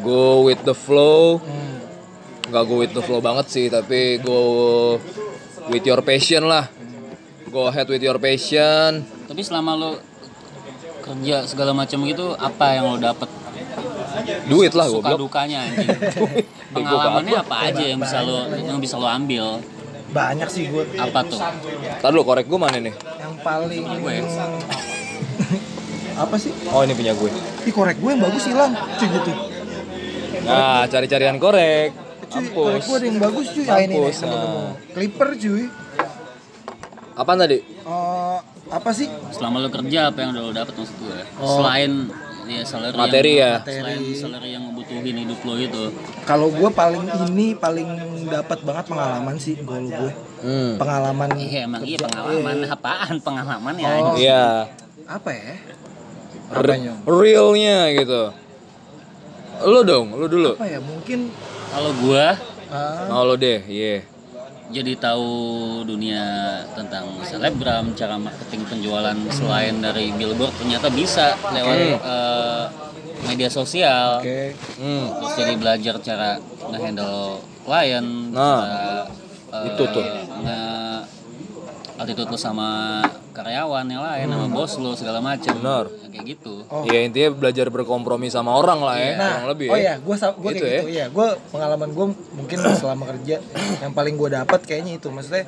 [0.00, 1.38] go with the flow
[2.48, 4.96] nggak go with the flow banget sih tapi go
[5.70, 6.66] with your passion lah
[7.48, 9.90] go ahead with your passion Tapi selama lo
[11.00, 13.26] kerja segala macam gitu, apa yang lo dapet?
[14.46, 15.86] duit lah Suka goblok dukanya anjing.
[16.70, 19.62] Pengalamannya apa aja yang bisa lo yang bisa lo ambil?
[20.10, 20.82] Banyak sih gue.
[20.94, 21.38] Apa tuh?
[21.38, 24.14] Ntar lu korek gue mana nih Yang paling Gue.
[26.20, 26.52] apa sih?
[26.68, 27.30] oh ini punya gue
[27.64, 29.32] Ih korek gue yang bagus hilang, cuy gitu.
[30.42, 31.94] nah cari-carian korek
[32.30, 32.46] Cuy,
[32.78, 33.66] gue ada yang bagus cuy.
[33.66, 34.30] Ah, ini nih, nemu-nemu.
[34.54, 34.70] nah.
[34.94, 35.64] Clipper cuy.
[37.12, 38.38] apaan tadi Eh,
[38.70, 39.10] apa sih?
[39.28, 41.20] Selama lo kerja apa yang udah lo dapet maksud gue?
[41.36, 41.58] Oh.
[41.58, 42.08] Selain
[42.46, 43.68] ya salary Materi yang, ya?
[43.68, 45.84] Selain salary yang ngebutuhin hidup lo itu.
[46.22, 47.88] Kalau gue paling ini paling
[48.24, 50.12] dapat banget pengalaman sih kalau gue.
[50.40, 50.70] hmm.
[50.78, 53.90] Pengalaman Iya emang iya pengalaman apaan pengalaman ya?
[53.98, 54.14] Oh.
[54.16, 54.44] iya
[55.04, 55.54] Apa ya?
[56.50, 56.94] Apanya?
[57.04, 58.22] realnya gitu
[59.60, 60.80] lu dong lu dulu Oh, Apa ya?
[60.80, 61.28] Mungkin
[61.70, 62.34] Kalau gua
[62.68, 64.02] ah, oh lo deh iya
[64.70, 65.26] jadi tahu
[65.82, 66.22] dunia
[66.78, 72.62] tentang selebgram, cara marketing penjualan selain dari billboard ternyata bisa lewat eh,
[73.26, 74.22] media sosial.
[74.22, 74.54] Oke.
[74.78, 75.04] hmm.
[75.10, 76.38] Terus jadi belajar cara
[76.70, 78.94] nge-handle klien, Nah, cara,
[79.58, 80.06] eh, itu tuh.
[80.38, 81.02] nge-
[82.00, 83.00] attitude lu sama
[83.36, 85.52] karyawan yang lain, sama bos lu segala macem.
[85.60, 85.92] Benar.
[85.92, 86.54] Ya, kayak gitu.
[86.72, 86.82] Oh.
[86.88, 89.84] Ya intinya belajar berkompromi sama orang lah ya, Nah, kurang lebih oh ya.
[89.84, 90.88] ya, gue gue Gitu kayak gitu.
[90.96, 92.06] Iya, gue pengalaman gue
[92.40, 93.36] mungkin selama kerja
[93.84, 95.44] yang paling gue dapat kayaknya itu, maksudnya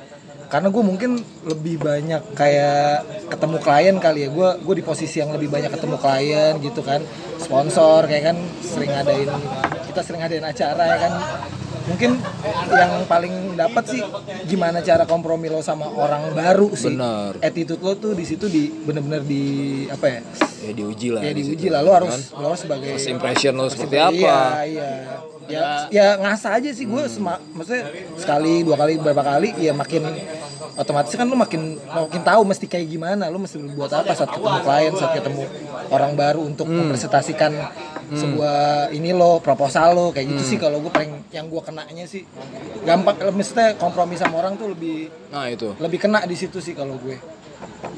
[0.53, 1.11] karena gue mungkin
[1.49, 4.29] lebih banyak kayak ketemu klien kali ya.
[4.29, 7.01] Gue gue di posisi yang lebih banyak ketemu klien gitu kan,
[7.41, 9.33] sponsor kayak kan sering ngadain
[9.89, 11.13] kita sering ngadain acara ya kan.
[11.83, 12.11] Mungkin
[12.71, 14.01] yang paling dapat sih
[14.47, 16.95] gimana cara kompromi lo sama orang baru sih.
[16.95, 17.43] Benar.
[17.43, 19.45] Attitude lo tuh di situ di bener-bener di
[19.91, 20.21] apa ya?
[20.63, 21.21] Ya diuji lah.
[21.27, 22.07] Ya di diuji lah lo kan?
[22.07, 24.63] harus lo harus sebagai First impression lo seperti Iya, apa?
[24.63, 24.91] iya.
[25.51, 30.07] Ya, ya ngasah aja sih gue sema, maksudnya sekali dua kali beberapa kali ya makin
[30.79, 34.59] otomatis kan lu makin makin tahu mesti kayak gimana lu mesti buat apa saat ketemu
[34.63, 35.43] klien saat ketemu
[35.91, 37.53] orang baru untuk mempresentasikan
[38.13, 38.57] sebuah
[38.91, 42.23] ini lo proposal lo kayak gitu sih kalau gue paling yang gue kenanya sih
[42.83, 45.73] gampang maksudnya kompromi sama orang tuh lebih Nah itu.
[45.81, 47.17] lebih kena di situ sih kalau gue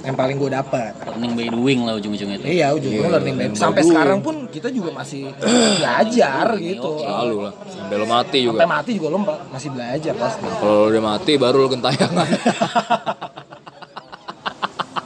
[0.05, 2.47] yang paling gue dapat Learning by doing lah ujung-ujungnya itu.
[2.61, 6.91] Iya, ujung-ujungnya learning by Sampai sekarang pun kita juga masih belajar gitu.
[7.01, 7.53] Selalu lah.
[7.65, 8.61] Sampai lo mati juga.
[8.61, 10.45] Sampai mati juga lo masih belajar pasti.
[10.45, 12.29] Kalau lo udah mati baru lo gentayangan.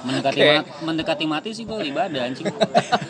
[0.08, 0.48] Mendekati Oke.
[0.48, 2.48] mati, mendekati mati sih gue ibadah anjing.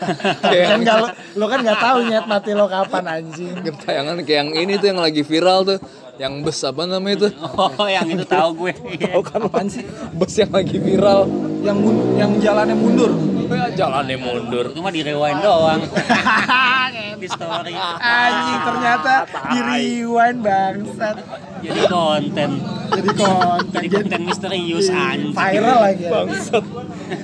[0.75, 1.07] kan kalau
[1.39, 3.55] lo kan nggak tahu nyet mati lo kapan anjing.
[3.63, 5.79] gentayangan kayak yang ini tuh yang lagi viral tuh.
[6.19, 7.27] Yang bus apa namanya itu?
[7.55, 8.75] Oh, yang itu tahu gue.
[9.07, 9.87] Tahu kan Apaan sih?
[10.11, 11.31] Bus yang lagi viral.
[11.63, 11.77] Yang
[12.19, 13.15] yang jalannya mundur.
[13.47, 14.75] Ya, jalannya mundur.
[14.75, 15.79] Itu mah di rewind doang.
[17.23, 17.75] Di story.
[17.99, 19.13] Anjing ternyata
[19.51, 21.15] di rewind bangsat.
[21.63, 22.78] Jadi konten.
[22.89, 25.33] Jadi konten Jadi jadi konten misterius anjing.
[25.33, 26.03] viral lagi.
[26.05, 26.11] ya.
[26.11, 26.65] Bangsat.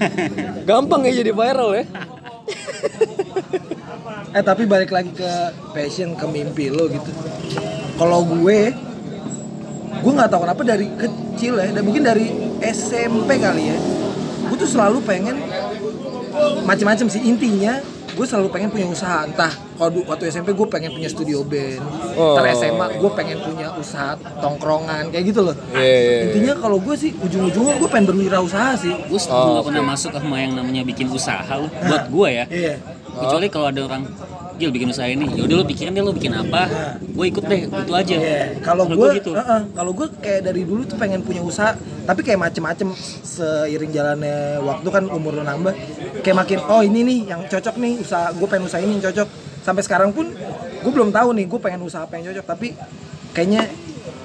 [0.70, 1.84] Gampang ya jadi viral ya.
[4.36, 5.32] Eh tapi balik lagi ke
[5.72, 7.12] passion ke mimpi lo gitu.
[7.96, 8.60] Kalau gue,
[10.04, 12.28] gue nggak tahu kenapa dari kecil ya, dan mungkin dari
[12.60, 13.78] SMP kali ya,
[14.52, 15.40] gue tuh selalu pengen
[16.68, 17.80] macam-macam sih intinya
[18.12, 21.84] gue selalu pengen punya usaha entah kalau waktu SMP gue pengen punya studio band
[22.16, 22.32] Oh.
[22.34, 26.24] ntar SMA gue pengen punya usaha tongkrongan kayak gitu loh Iya, iya, iya.
[26.32, 30.38] intinya kalau gue sih ujung-ujungnya gue pengen berwirausaha sih Gue Oh, nggak pernah masuk sama
[30.38, 31.68] yang namanya bikin usaha lu.
[31.68, 32.46] Buat gue ya.
[32.48, 32.74] iya
[33.16, 34.04] Kecuali kalau ada orang
[34.56, 36.72] Gil bikin usaha ini, yaudah lu pikirin deh lu bikin apa,
[37.04, 38.16] gue ikut deh, itu aja.
[38.16, 39.36] Iya, kalau gue, gua gitu.
[39.76, 41.76] kalau gue kayak dari dulu tuh pengen punya usaha,
[42.08, 42.88] tapi kayak macem-macem
[43.20, 45.76] seiring jalannya waktu kan umur lo nambah,
[46.24, 49.28] kayak makin oh ini nih yang cocok nih usaha, gue pengen usaha ini yang cocok.
[49.66, 50.30] Sampai sekarang pun
[50.78, 52.78] gue belum tahu nih gue pengen usaha apa yang cocok, tapi
[53.34, 53.66] kayaknya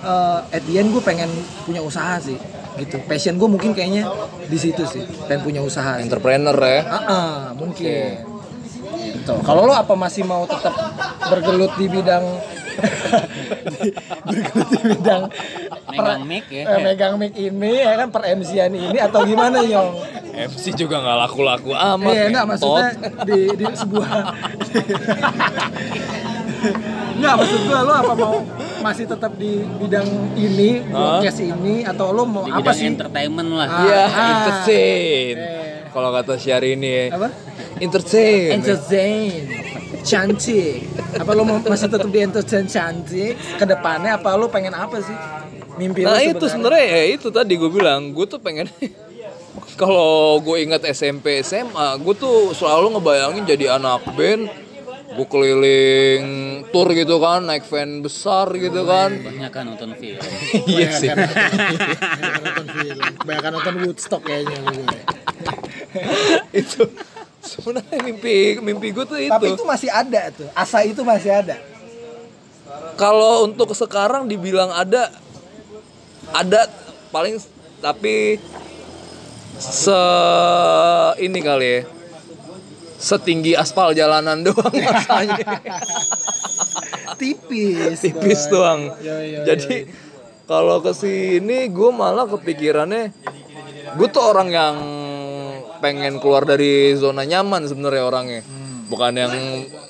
[0.02, 1.32] eh, at the end gue pengen
[1.64, 2.36] punya usaha sih,
[2.76, 3.00] gitu.
[3.02, 4.04] Passion gue mungkin kayaknya
[4.44, 5.96] di situ sih, pengen punya usaha.
[5.96, 6.04] Sih.
[6.04, 6.80] Entrepreneur ya.
[6.84, 8.20] Ah, ah, mungkin.
[9.00, 9.34] Gitu.
[9.40, 10.76] Kalau lo apa masih mau tetap
[11.26, 12.24] bergelut di bidang
[13.80, 13.92] di-
[14.26, 15.22] bergelut di bidang
[15.90, 16.62] Megang mic ya.
[16.64, 19.90] eh, megang mic ini ya kan per MC-an ini atau gimana Yong?
[20.48, 22.12] MC juga nggak laku-laku amat.
[22.14, 22.88] Iya, enggak maksudnya
[23.28, 24.08] di di sebuah
[27.16, 28.36] Enggak maksud gua lo apa mau
[28.80, 30.08] masih tetap di bidang
[30.40, 32.88] ini, podcast ini atau lo mau Di apa sih?
[32.88, 33.68] entertainment lah.
[33.68, 33.80] Ah.
[33.84, 35.34] Iya, entertain.
[35.36, 35.68] Eh.
[35.90, 37.04] Kalau kata Syahrini ya.
[37.12, 37.28] Apa?
[37.80, 38.48] Entertain.
[38.56, 39.42] Entertain.
[40.00, 44.96] cantik apa lo mau masih tetap di entertain cantik ke depannya apa lo pengen apa
[44.96, 45.12] sih
[45.76, 48.64] mimpi lo Nah itu sebenarnya ya itu tadi gue bilang gue tuh pengen
[49.80, 54.68] kalau gue ingat SMP SMA gue tuh selalu ngebayangin jadi anak band
[55.10, 56.24] gue keliling
[56.70, 59.10] tour gitu kan naik van besar gitu kan.
[59.10, 60.22] banyak kan nonton film.
[60.70, 61.10] Iya sih.
[61.10, 63.12] Banyak nonton film.
[63.26, 64.86] Banyak nonton Woodstock kayaknya gue.
[66.62, 66.86] itu
[67.42, 69.34] sebenarnya mimpi mimpi gue tuh itu.
[69.34, 70.46] tapi itu masih ada tuh.
[70.54, 71.58] Asa itu masih ada.
[72.94, 75.10] Kalau untuk sekarang dibilang ada
[76.30, 76.70] ada
[77.10, 77.42] paling
[77.82, 78.38] tapi
[79.60, 80.02] se
[81.20, 81.80] ini kali ya.
[83.00, 85.60] Setinggi aspal jalanan doang rasanya.
[87.20, 88.52] Tipis tipis boy.
[88.52, 88.80] doang.
[89.00, 89.88] Yo, yo, jadi
[90.48, 93.12] kalau ke sini gue malah kepikirannya
[93.96, 94.76] gue tuh orang yang
[95.80, 98.42] pengen keluar dari zona nyaman sebenarnya orangnya.
[98.90, 99.32] Bukan yang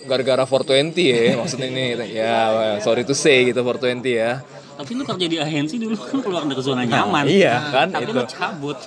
[0.04, 1.86] gara-gara 420 ya maksudnya ini.
[2.12, 2.36] Ya
[2.82, 4.42] sorry to say gitu 420 ya
[4.80, 7.28] tapi lu kerja di agensi dulu kan keluar dari zona nyaman.
[7.28, 8.16] iya kan tapi itu.
[8.16, 8.80] lu cabut.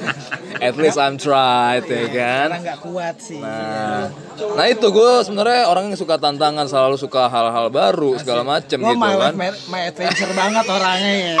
[0.68, 2.48] At least I'm tried ya kan?
[2.52, 3.40] karena nggak kuat sih.
[3.40, 4.12] Nah,
[4.52, 8.92] nah itu gue sebenarnya orang yang suka tantangan, selalu suka hal-hal baru segala macem lo
[8.92, 9.32] gitu my kan.
[9.32, 11.36] life my, my adventure banget orangnya ya.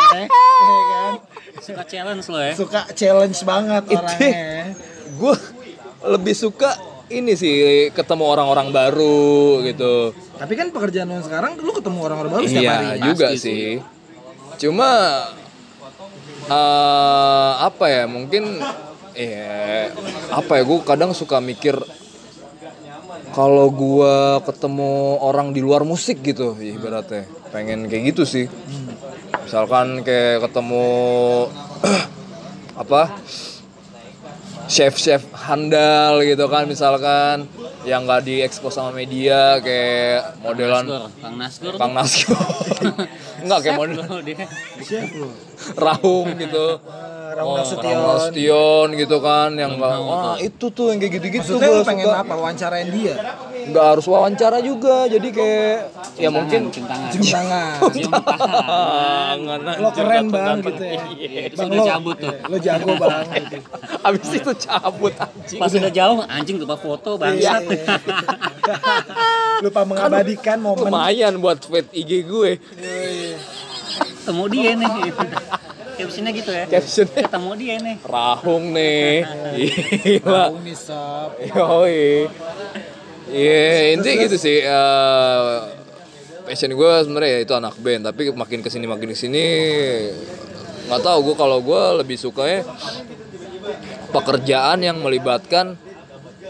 [0.60, 1.12] Iya kan?
[1.60, 2.52] Suka challenge lo ya?
[2.56, 4.72] Suka challenge banget orangnya
[5.20, 5.36] Gue
[6.08, 6.72] lebih suka
[7.12, 10.16] ini sih ketemu orang-orang baru gitu.
[10.40, 13.00] Tapi kan pekerjaan lo sekarang lu ketemu orang-orang baru setiap Iya hari.
[13.12, 13.84] Juga sih.
[14.56, 14.90] Cuma
[16.48, 18.56] eh apa ya mungkin
[19.12, 19.92] eh
[20.32, 21.76] apa ya gue kadang suka mikir
[23.30, 27.28] kalau gua ketemu orang di luar musik gitu ibaratnya.
[27.52, 28.48] Pengen kayak gitu sih.
[29.44, 30.88] Misalkan kayak ketemu
[32.82, 33.12] apa
[34.70, 37.44] chef-chef handal gitu kan misalkan
[37.80, 40.84] yang nggak diekspos sama media kayak modelan
[41.20, 41.74] Kang Nasgor.
[41.80, 42.36] Kang Nasgor
[43.40, 44.00] enggak kayak model
[45.76, 46.66] Raung gitu.
[47.30, 48.86] Raung Oh, Nasution.
[48.92, 52.32] Gitu kan yang nggak wah itu tuh yang kayak gitu-gitu maksudnya lu gua pengen apa?
[52.36, 53.14] Wawancarain dia
[53.68, 55.76] nggak harus wawancara juga jadi kayak
[56.16, 57.10] ya mungkin cium tangan.
[57.12, 57.74] Cium tangan.
[57.92, 59.58] Cium tangan.
[59.60, 61.02] Tangan lo keren bang gitu ya.
[61.52, 62.34] Terus bang udah lo cabut tuh.
[62.48, 63.56] lo jago bang gitu.
[64.00, 65.60] abis itu cabut anjing.
[65.60, 67.62] Pas udah jauh anjing lupa foto bangsat.
[67.68, 67.84] Iya.
[69.64, 70.88] lupa mengabadikan momen.
[70.88, 72.50] Lumayan buat feed IG gue.
[74.24, 74.92] Ketemu dia nih.
[76.00, 76.64] Captionnya gitu ya.
[76.64, 77.22] Captionnya.
[77.28, 77.96] Ketemu dia nih.
[78.08, 79.12] Rahung nih.
[80.20, 80.44] Gila.
[80.48, 82.30] Tahu nih sob Yoi.
[83.30, 84.58] Iya, intinya gitu sih.
[84.66, 85.56] eh,
[86.50, 89.44] passion gue sebenarnya ya itu anak band, tapi makin ke sini makin ke sini
[90.90, 92.66] nggak tahu gue kalau gue lebih suka ya
[94.10, 95.78] pekerjaan yang melibatkan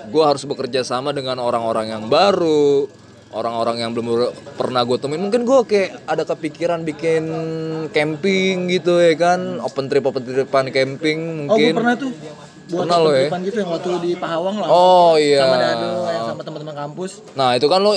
[0.08, 2.88] gue harus bekerja sama dengan orang-orang yang baru,
[3.36, 5.20] orang-orang yang belum pernah gue temuin.
[5.20, 7.24] Mungkin gue kayak ada kepikiran bikin
[7.92, 11.76] camping gitu ya kan, open trip open tripan camping oh gue mungkin.
[11.76, 12.10] pernah tuh
[12.70, 13.26] buat Pernah lo ya?
[13.26, 15.42] depan gitu yang waktu di Pahawang lah Oh iya.
[15.42, 17.92] sama Dado yang sama teman-teman kampus Nah itu kan lo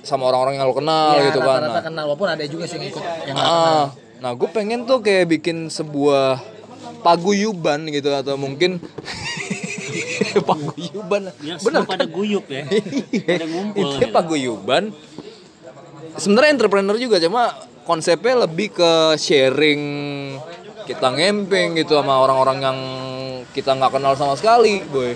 [0.00, 1.58] sama orang-orang yang lo kenal ya gitu kan.
[1.58, 3.84] rata-rata Nah, kenal walaupun ada juga sih yang ikut yang ah,
[4.18, 6.38] nah gue pengen tuh kayak bikin sebuah
[7.00, 8.78] paguyuban gitu atau mungkin
[10.40, 11.22] paguyuban.
[11.34, 12.62] Bener semua pada guyup ya
[13.30, 14.12] pada ngumpul Itu gitu.
[14.12, 14.84] paguyuban.
[16.14, 19.82] Sebenarnya entrepreneur juga cuma konsepnya lebih ke sharing
[20.84, 22.78] kita ngemping gitu sama orang-orang yang
[23.50, 25.12] kita nggak kenal sama sekali, boy.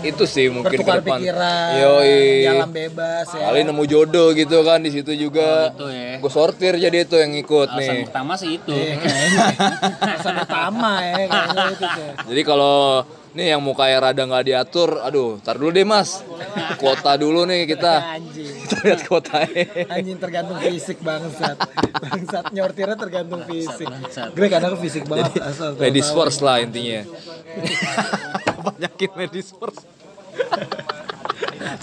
[0.00, 1.16] Itu sih mungkin ke depan.
[1.16, 2.44] pikiran Yoi.
[2.44, 5.72] jalan bebas ya Kali nemu jodoh gitu kan di situ juga.
[5.72, 8.04] itu ya Gue sortir jadi itu yang ikut alasan nih.
[8.04, 9.00] pertama sih itu Iya,
[9.98, 13.00] alasan utama ya kayaknya itu tuh Jadi kalau
[13.34, 16.22] nih yang mukanya rada nggak diatur, aduh, tar dulu deh mas,
[16.78, 19.64] kuota dulu nih kita, anjing kita lihat kuotanya.
[19.90, 21.58] anjing tergantung fisik bangsat
[21.98, 23.90] bangsat nyortirnya tergantung fisik
[24.34, 27.02] gue kadang fisik banget asal Ladies first lah intinya.
[28.64, 29.84] Banyakin ladies first.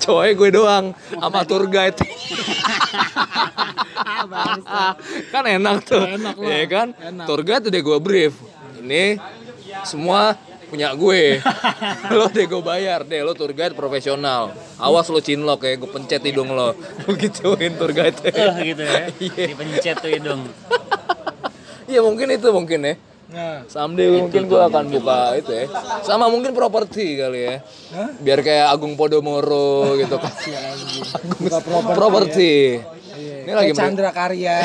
[0.02, 2.02] Cowoknya gue doang sama tour guide.
[5.30, 6.02] kan enak tuh.
[6.02, 6.50] Enak lah.
[6.50, 6.88] Iya kan?
[6.98, 7.26] Enak.
[7.30, 8.34] Tour guide udah gue brief.
[8.82, 9.22] Ini
[9.86, 10.34] semua
[10.72, 11.44] punya gue.
[12.16, 14.56] lo deh gue bayar deh lo tour guide profesional.
[14.80, 16.72] Awas lo cinlok ya, gue pencet hidung lo.
[17.04, 18.16] Gue gituin tour guide.
[18.32, 19.44] eh gitu ya Iya.
[19.52, 20.42] dipencet tuh hidung
[21.86, 22.96] Iya mungkin itu mungkin ya.
[23.32, 25.66] nah Someday mungkin gue akan buka itu ya.
[26.02, 27.56] Sama mungkin properti kali ya.
[28.20, 30.32] Biar kayak Agung Podomoro gitu kan.
[31.40, 32.52] buka properti properti.
[32.80, 33.01] Iya,
[33.42, 34.58] Ini lagi Chandra Karya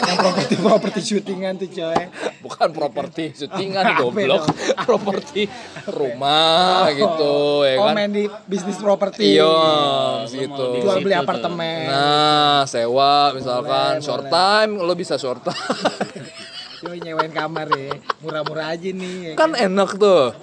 [0.00, 2.02] yang properti properti syutingan tuh coy.
[2.40, 4.44] bukan properti syutingan goblok.
[4.88, 5.48] properti
[5.86, 7.94] rumah gitu ya Oh kan?
[7.94, 9.36] main di bisnis properti.
[9.36, 10.80] iya gitu.
[10.80, 11.86] Jual beli apartemen.
[11.86, 13.98] nah sewa misalkan.
[13.98, 14.32] Boleh, short boleh.
[14.32, 15.56] time lo bisa short time.
[16.84, 17.96] Yoi nyewain kamar ya.
[18.20, 19.16] Murah-murah aja nih.
[19.22, 20.36] ya kan enak tuh.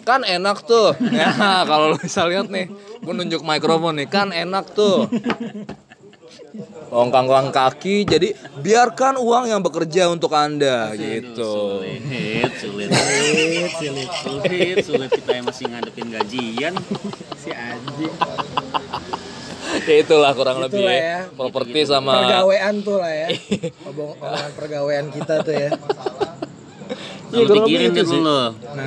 [0.00, 0.94] Kan enak tuh.
[1.10, 1.34] Ya
[1.66, 4.06] kalau lo bisa lihat nih gue nunjuk mikrofon nih.
[4.06, 5.10] Kan enak tuh
[6.90, 11.78] Ongkang-ongkang kaki, jadi biarkan uang yang bekerja untuk anda gitu.
[11.78, 14.08] Sulit, sulit, Sulit, sulit.
[14.10, 16.74] sulit, sulit kita yang masih ngadepin gajian.
[17.38, 18.10] Si anjing.
[19.80, 20.98] Ya itulah kurang Itulah lebih ya.
[20.98, 21.18] ya.
[21.30, 23.28] Properti sama Pergawean tuh lah ya.
[23.88, 25.70] Omongan pergawean kita tuh ya.
[27.30, 28.18] Iya, Lu kurang lebih pikirin itu deh sih.
[28.18, 28.40] lu.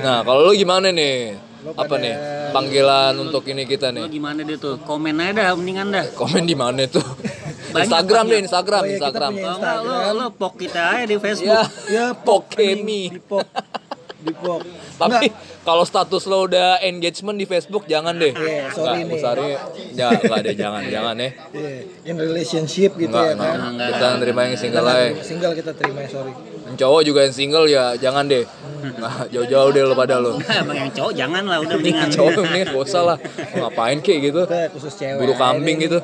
[0.04, 1.40] Nah, kalau lu gimana nih?
[1.64, 2.16] Lu Apa nih?
[2.52, 4.12] Panggilan untuk ini kita Lu nih.
[4.12, 4.76] gimana deh tuh?
[4.84, 6.06] Komen aja dah, mendingan dah.
[6.14, 7.00] Komen di mana tuh?
[7.74, 8.40] Banyak, Instagram deh.
[8.40, 9.32] Instagram, Oh iya, kita Instagram.
[9.32, 10.14] punya Kalau enggak lu, Instagram.
[10.16, 11.50] lu pok kita aja di Facebook.
[11.50, 13.04] Ya, Ya Pokemi.
[13.10, 13.46] Di pok.
[14.20, 14.60] Di pok.
[14.94, 15.28] Tapi
[15.62, 18.32] kalau status lo udah engagement di Facebook jangan deh.
[18.32, 19.58] Iya, sorry Nggak, nih.
[19.92, 21.30] Ya enggak deh, jangan, jangan ya.
[21.52, 21.72] Iya,
[22.06, 23.58] in relationship gitu Enggak, ya kan.
[23.68, 23.88] enggak.
[23.92, 25.08] Kita nerima yang single aja.
[25.20, 26.32] Single kita terima sorry.
[26.64, 28.46] Yang cowok juga yang single ya jangan deh.
[28.96, 30.40] Nah, jauh-jauh deh lo pada lo.
[30.40, 32.08] Emang yang cowok jangan lah, udah mendingan.
[32.10, 33.18] cowok mendingan gak usah lah.
[33.54, 34.42] Ngapain kayak gitu?
[34.46, 35.20] Kita khusus cewek.
[35.20, 36.00] Buru kambing gitu.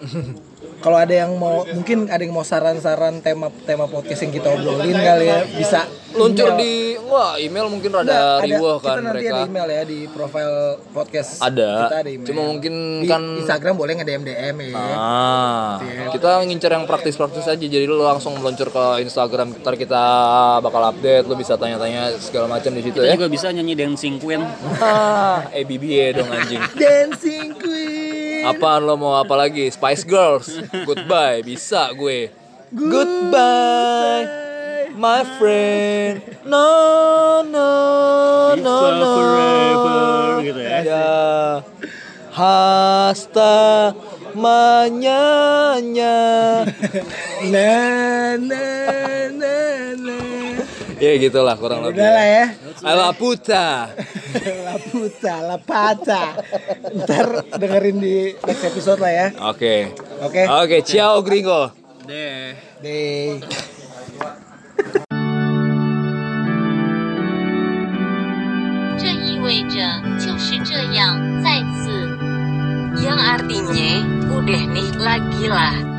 [0.80, 4.96] Kalau ada yang mau mungkin ada yang mau saran-saran tema tema podcast yang kita obrolin
[4.96, 6.58] kali ya bisa Luncur email.
[6.58, 6.72] di
[7.04, 9.30] wah email mungkin rada ada- riuh kan kita nanti mereka.
[9.30, 10.54] ada email ya di profile
[10.90, 11.70] podcast Ada.
[11.84, 12.26] kita ada email.
[12.26, 15.74] Cuma mungkin Di kan Instagram boleh nge DM DM ya Ah,
[16.10, 17.60] kita ngincer yang praktis-praktis aja.
[17.60, 19.54] Jadi lu langsung meluncur ke Instagram.
[19.56, 20.02] Ntar kita
[20.58, 21.24] bakal update.
[21.24, 23.14] Lu bisa tanya-tanya segala macam di situ Kita ya.
[23.14, 24.42] juga bisa nyanyi Dancing Queen.
[24.80, 26.58] Ah, eh BBA dong anjing.
[26.74, 27.54] Dancing
[28.46, 29.68] Apaan lo mau apa lagi?
[29.68, 30.48] Spice Girls.
[30.86, 32.32] Goodbye, bisa gue.
[32.70, 34.24] Goodbye,
[34.94, 36.22] my friend.
[36.46, 37.70] No, no,
[38.54, 39.10] no, no.
[39.18, 40.78] forever, gitu ya.
[40.86, 41.10] Ya.
[42.30, 43.92] Hasta
[44.38, 46.14] mañana.
[47.52, 48.64] na na na
[49.04, 49.19] na
[51.00, 51.98] ya gitulah kurang lebih.
[51.98, 52.44] Udah lah ya.
[52.84, 53.66] La puta.
[54.68, 56.22] la puta, la pata.
[56.94, 57.26] Ntar
[57.56, 59.26] dengerin di next episode lah ya.
[59.48, 59.56] Oke.
[59.56, 59.80] Okay.
[60.20, 60.30] Oke.
[60.30, 60.44] Okay.
[60.46, 61.72] Oke, okay, ciao gringo.
[62.04, 62.52] Deh.
[62.84, 63.40] Deh.
[73.00, 73.92] yang artinya
[74.30, 75.89] udah nih lagi lah.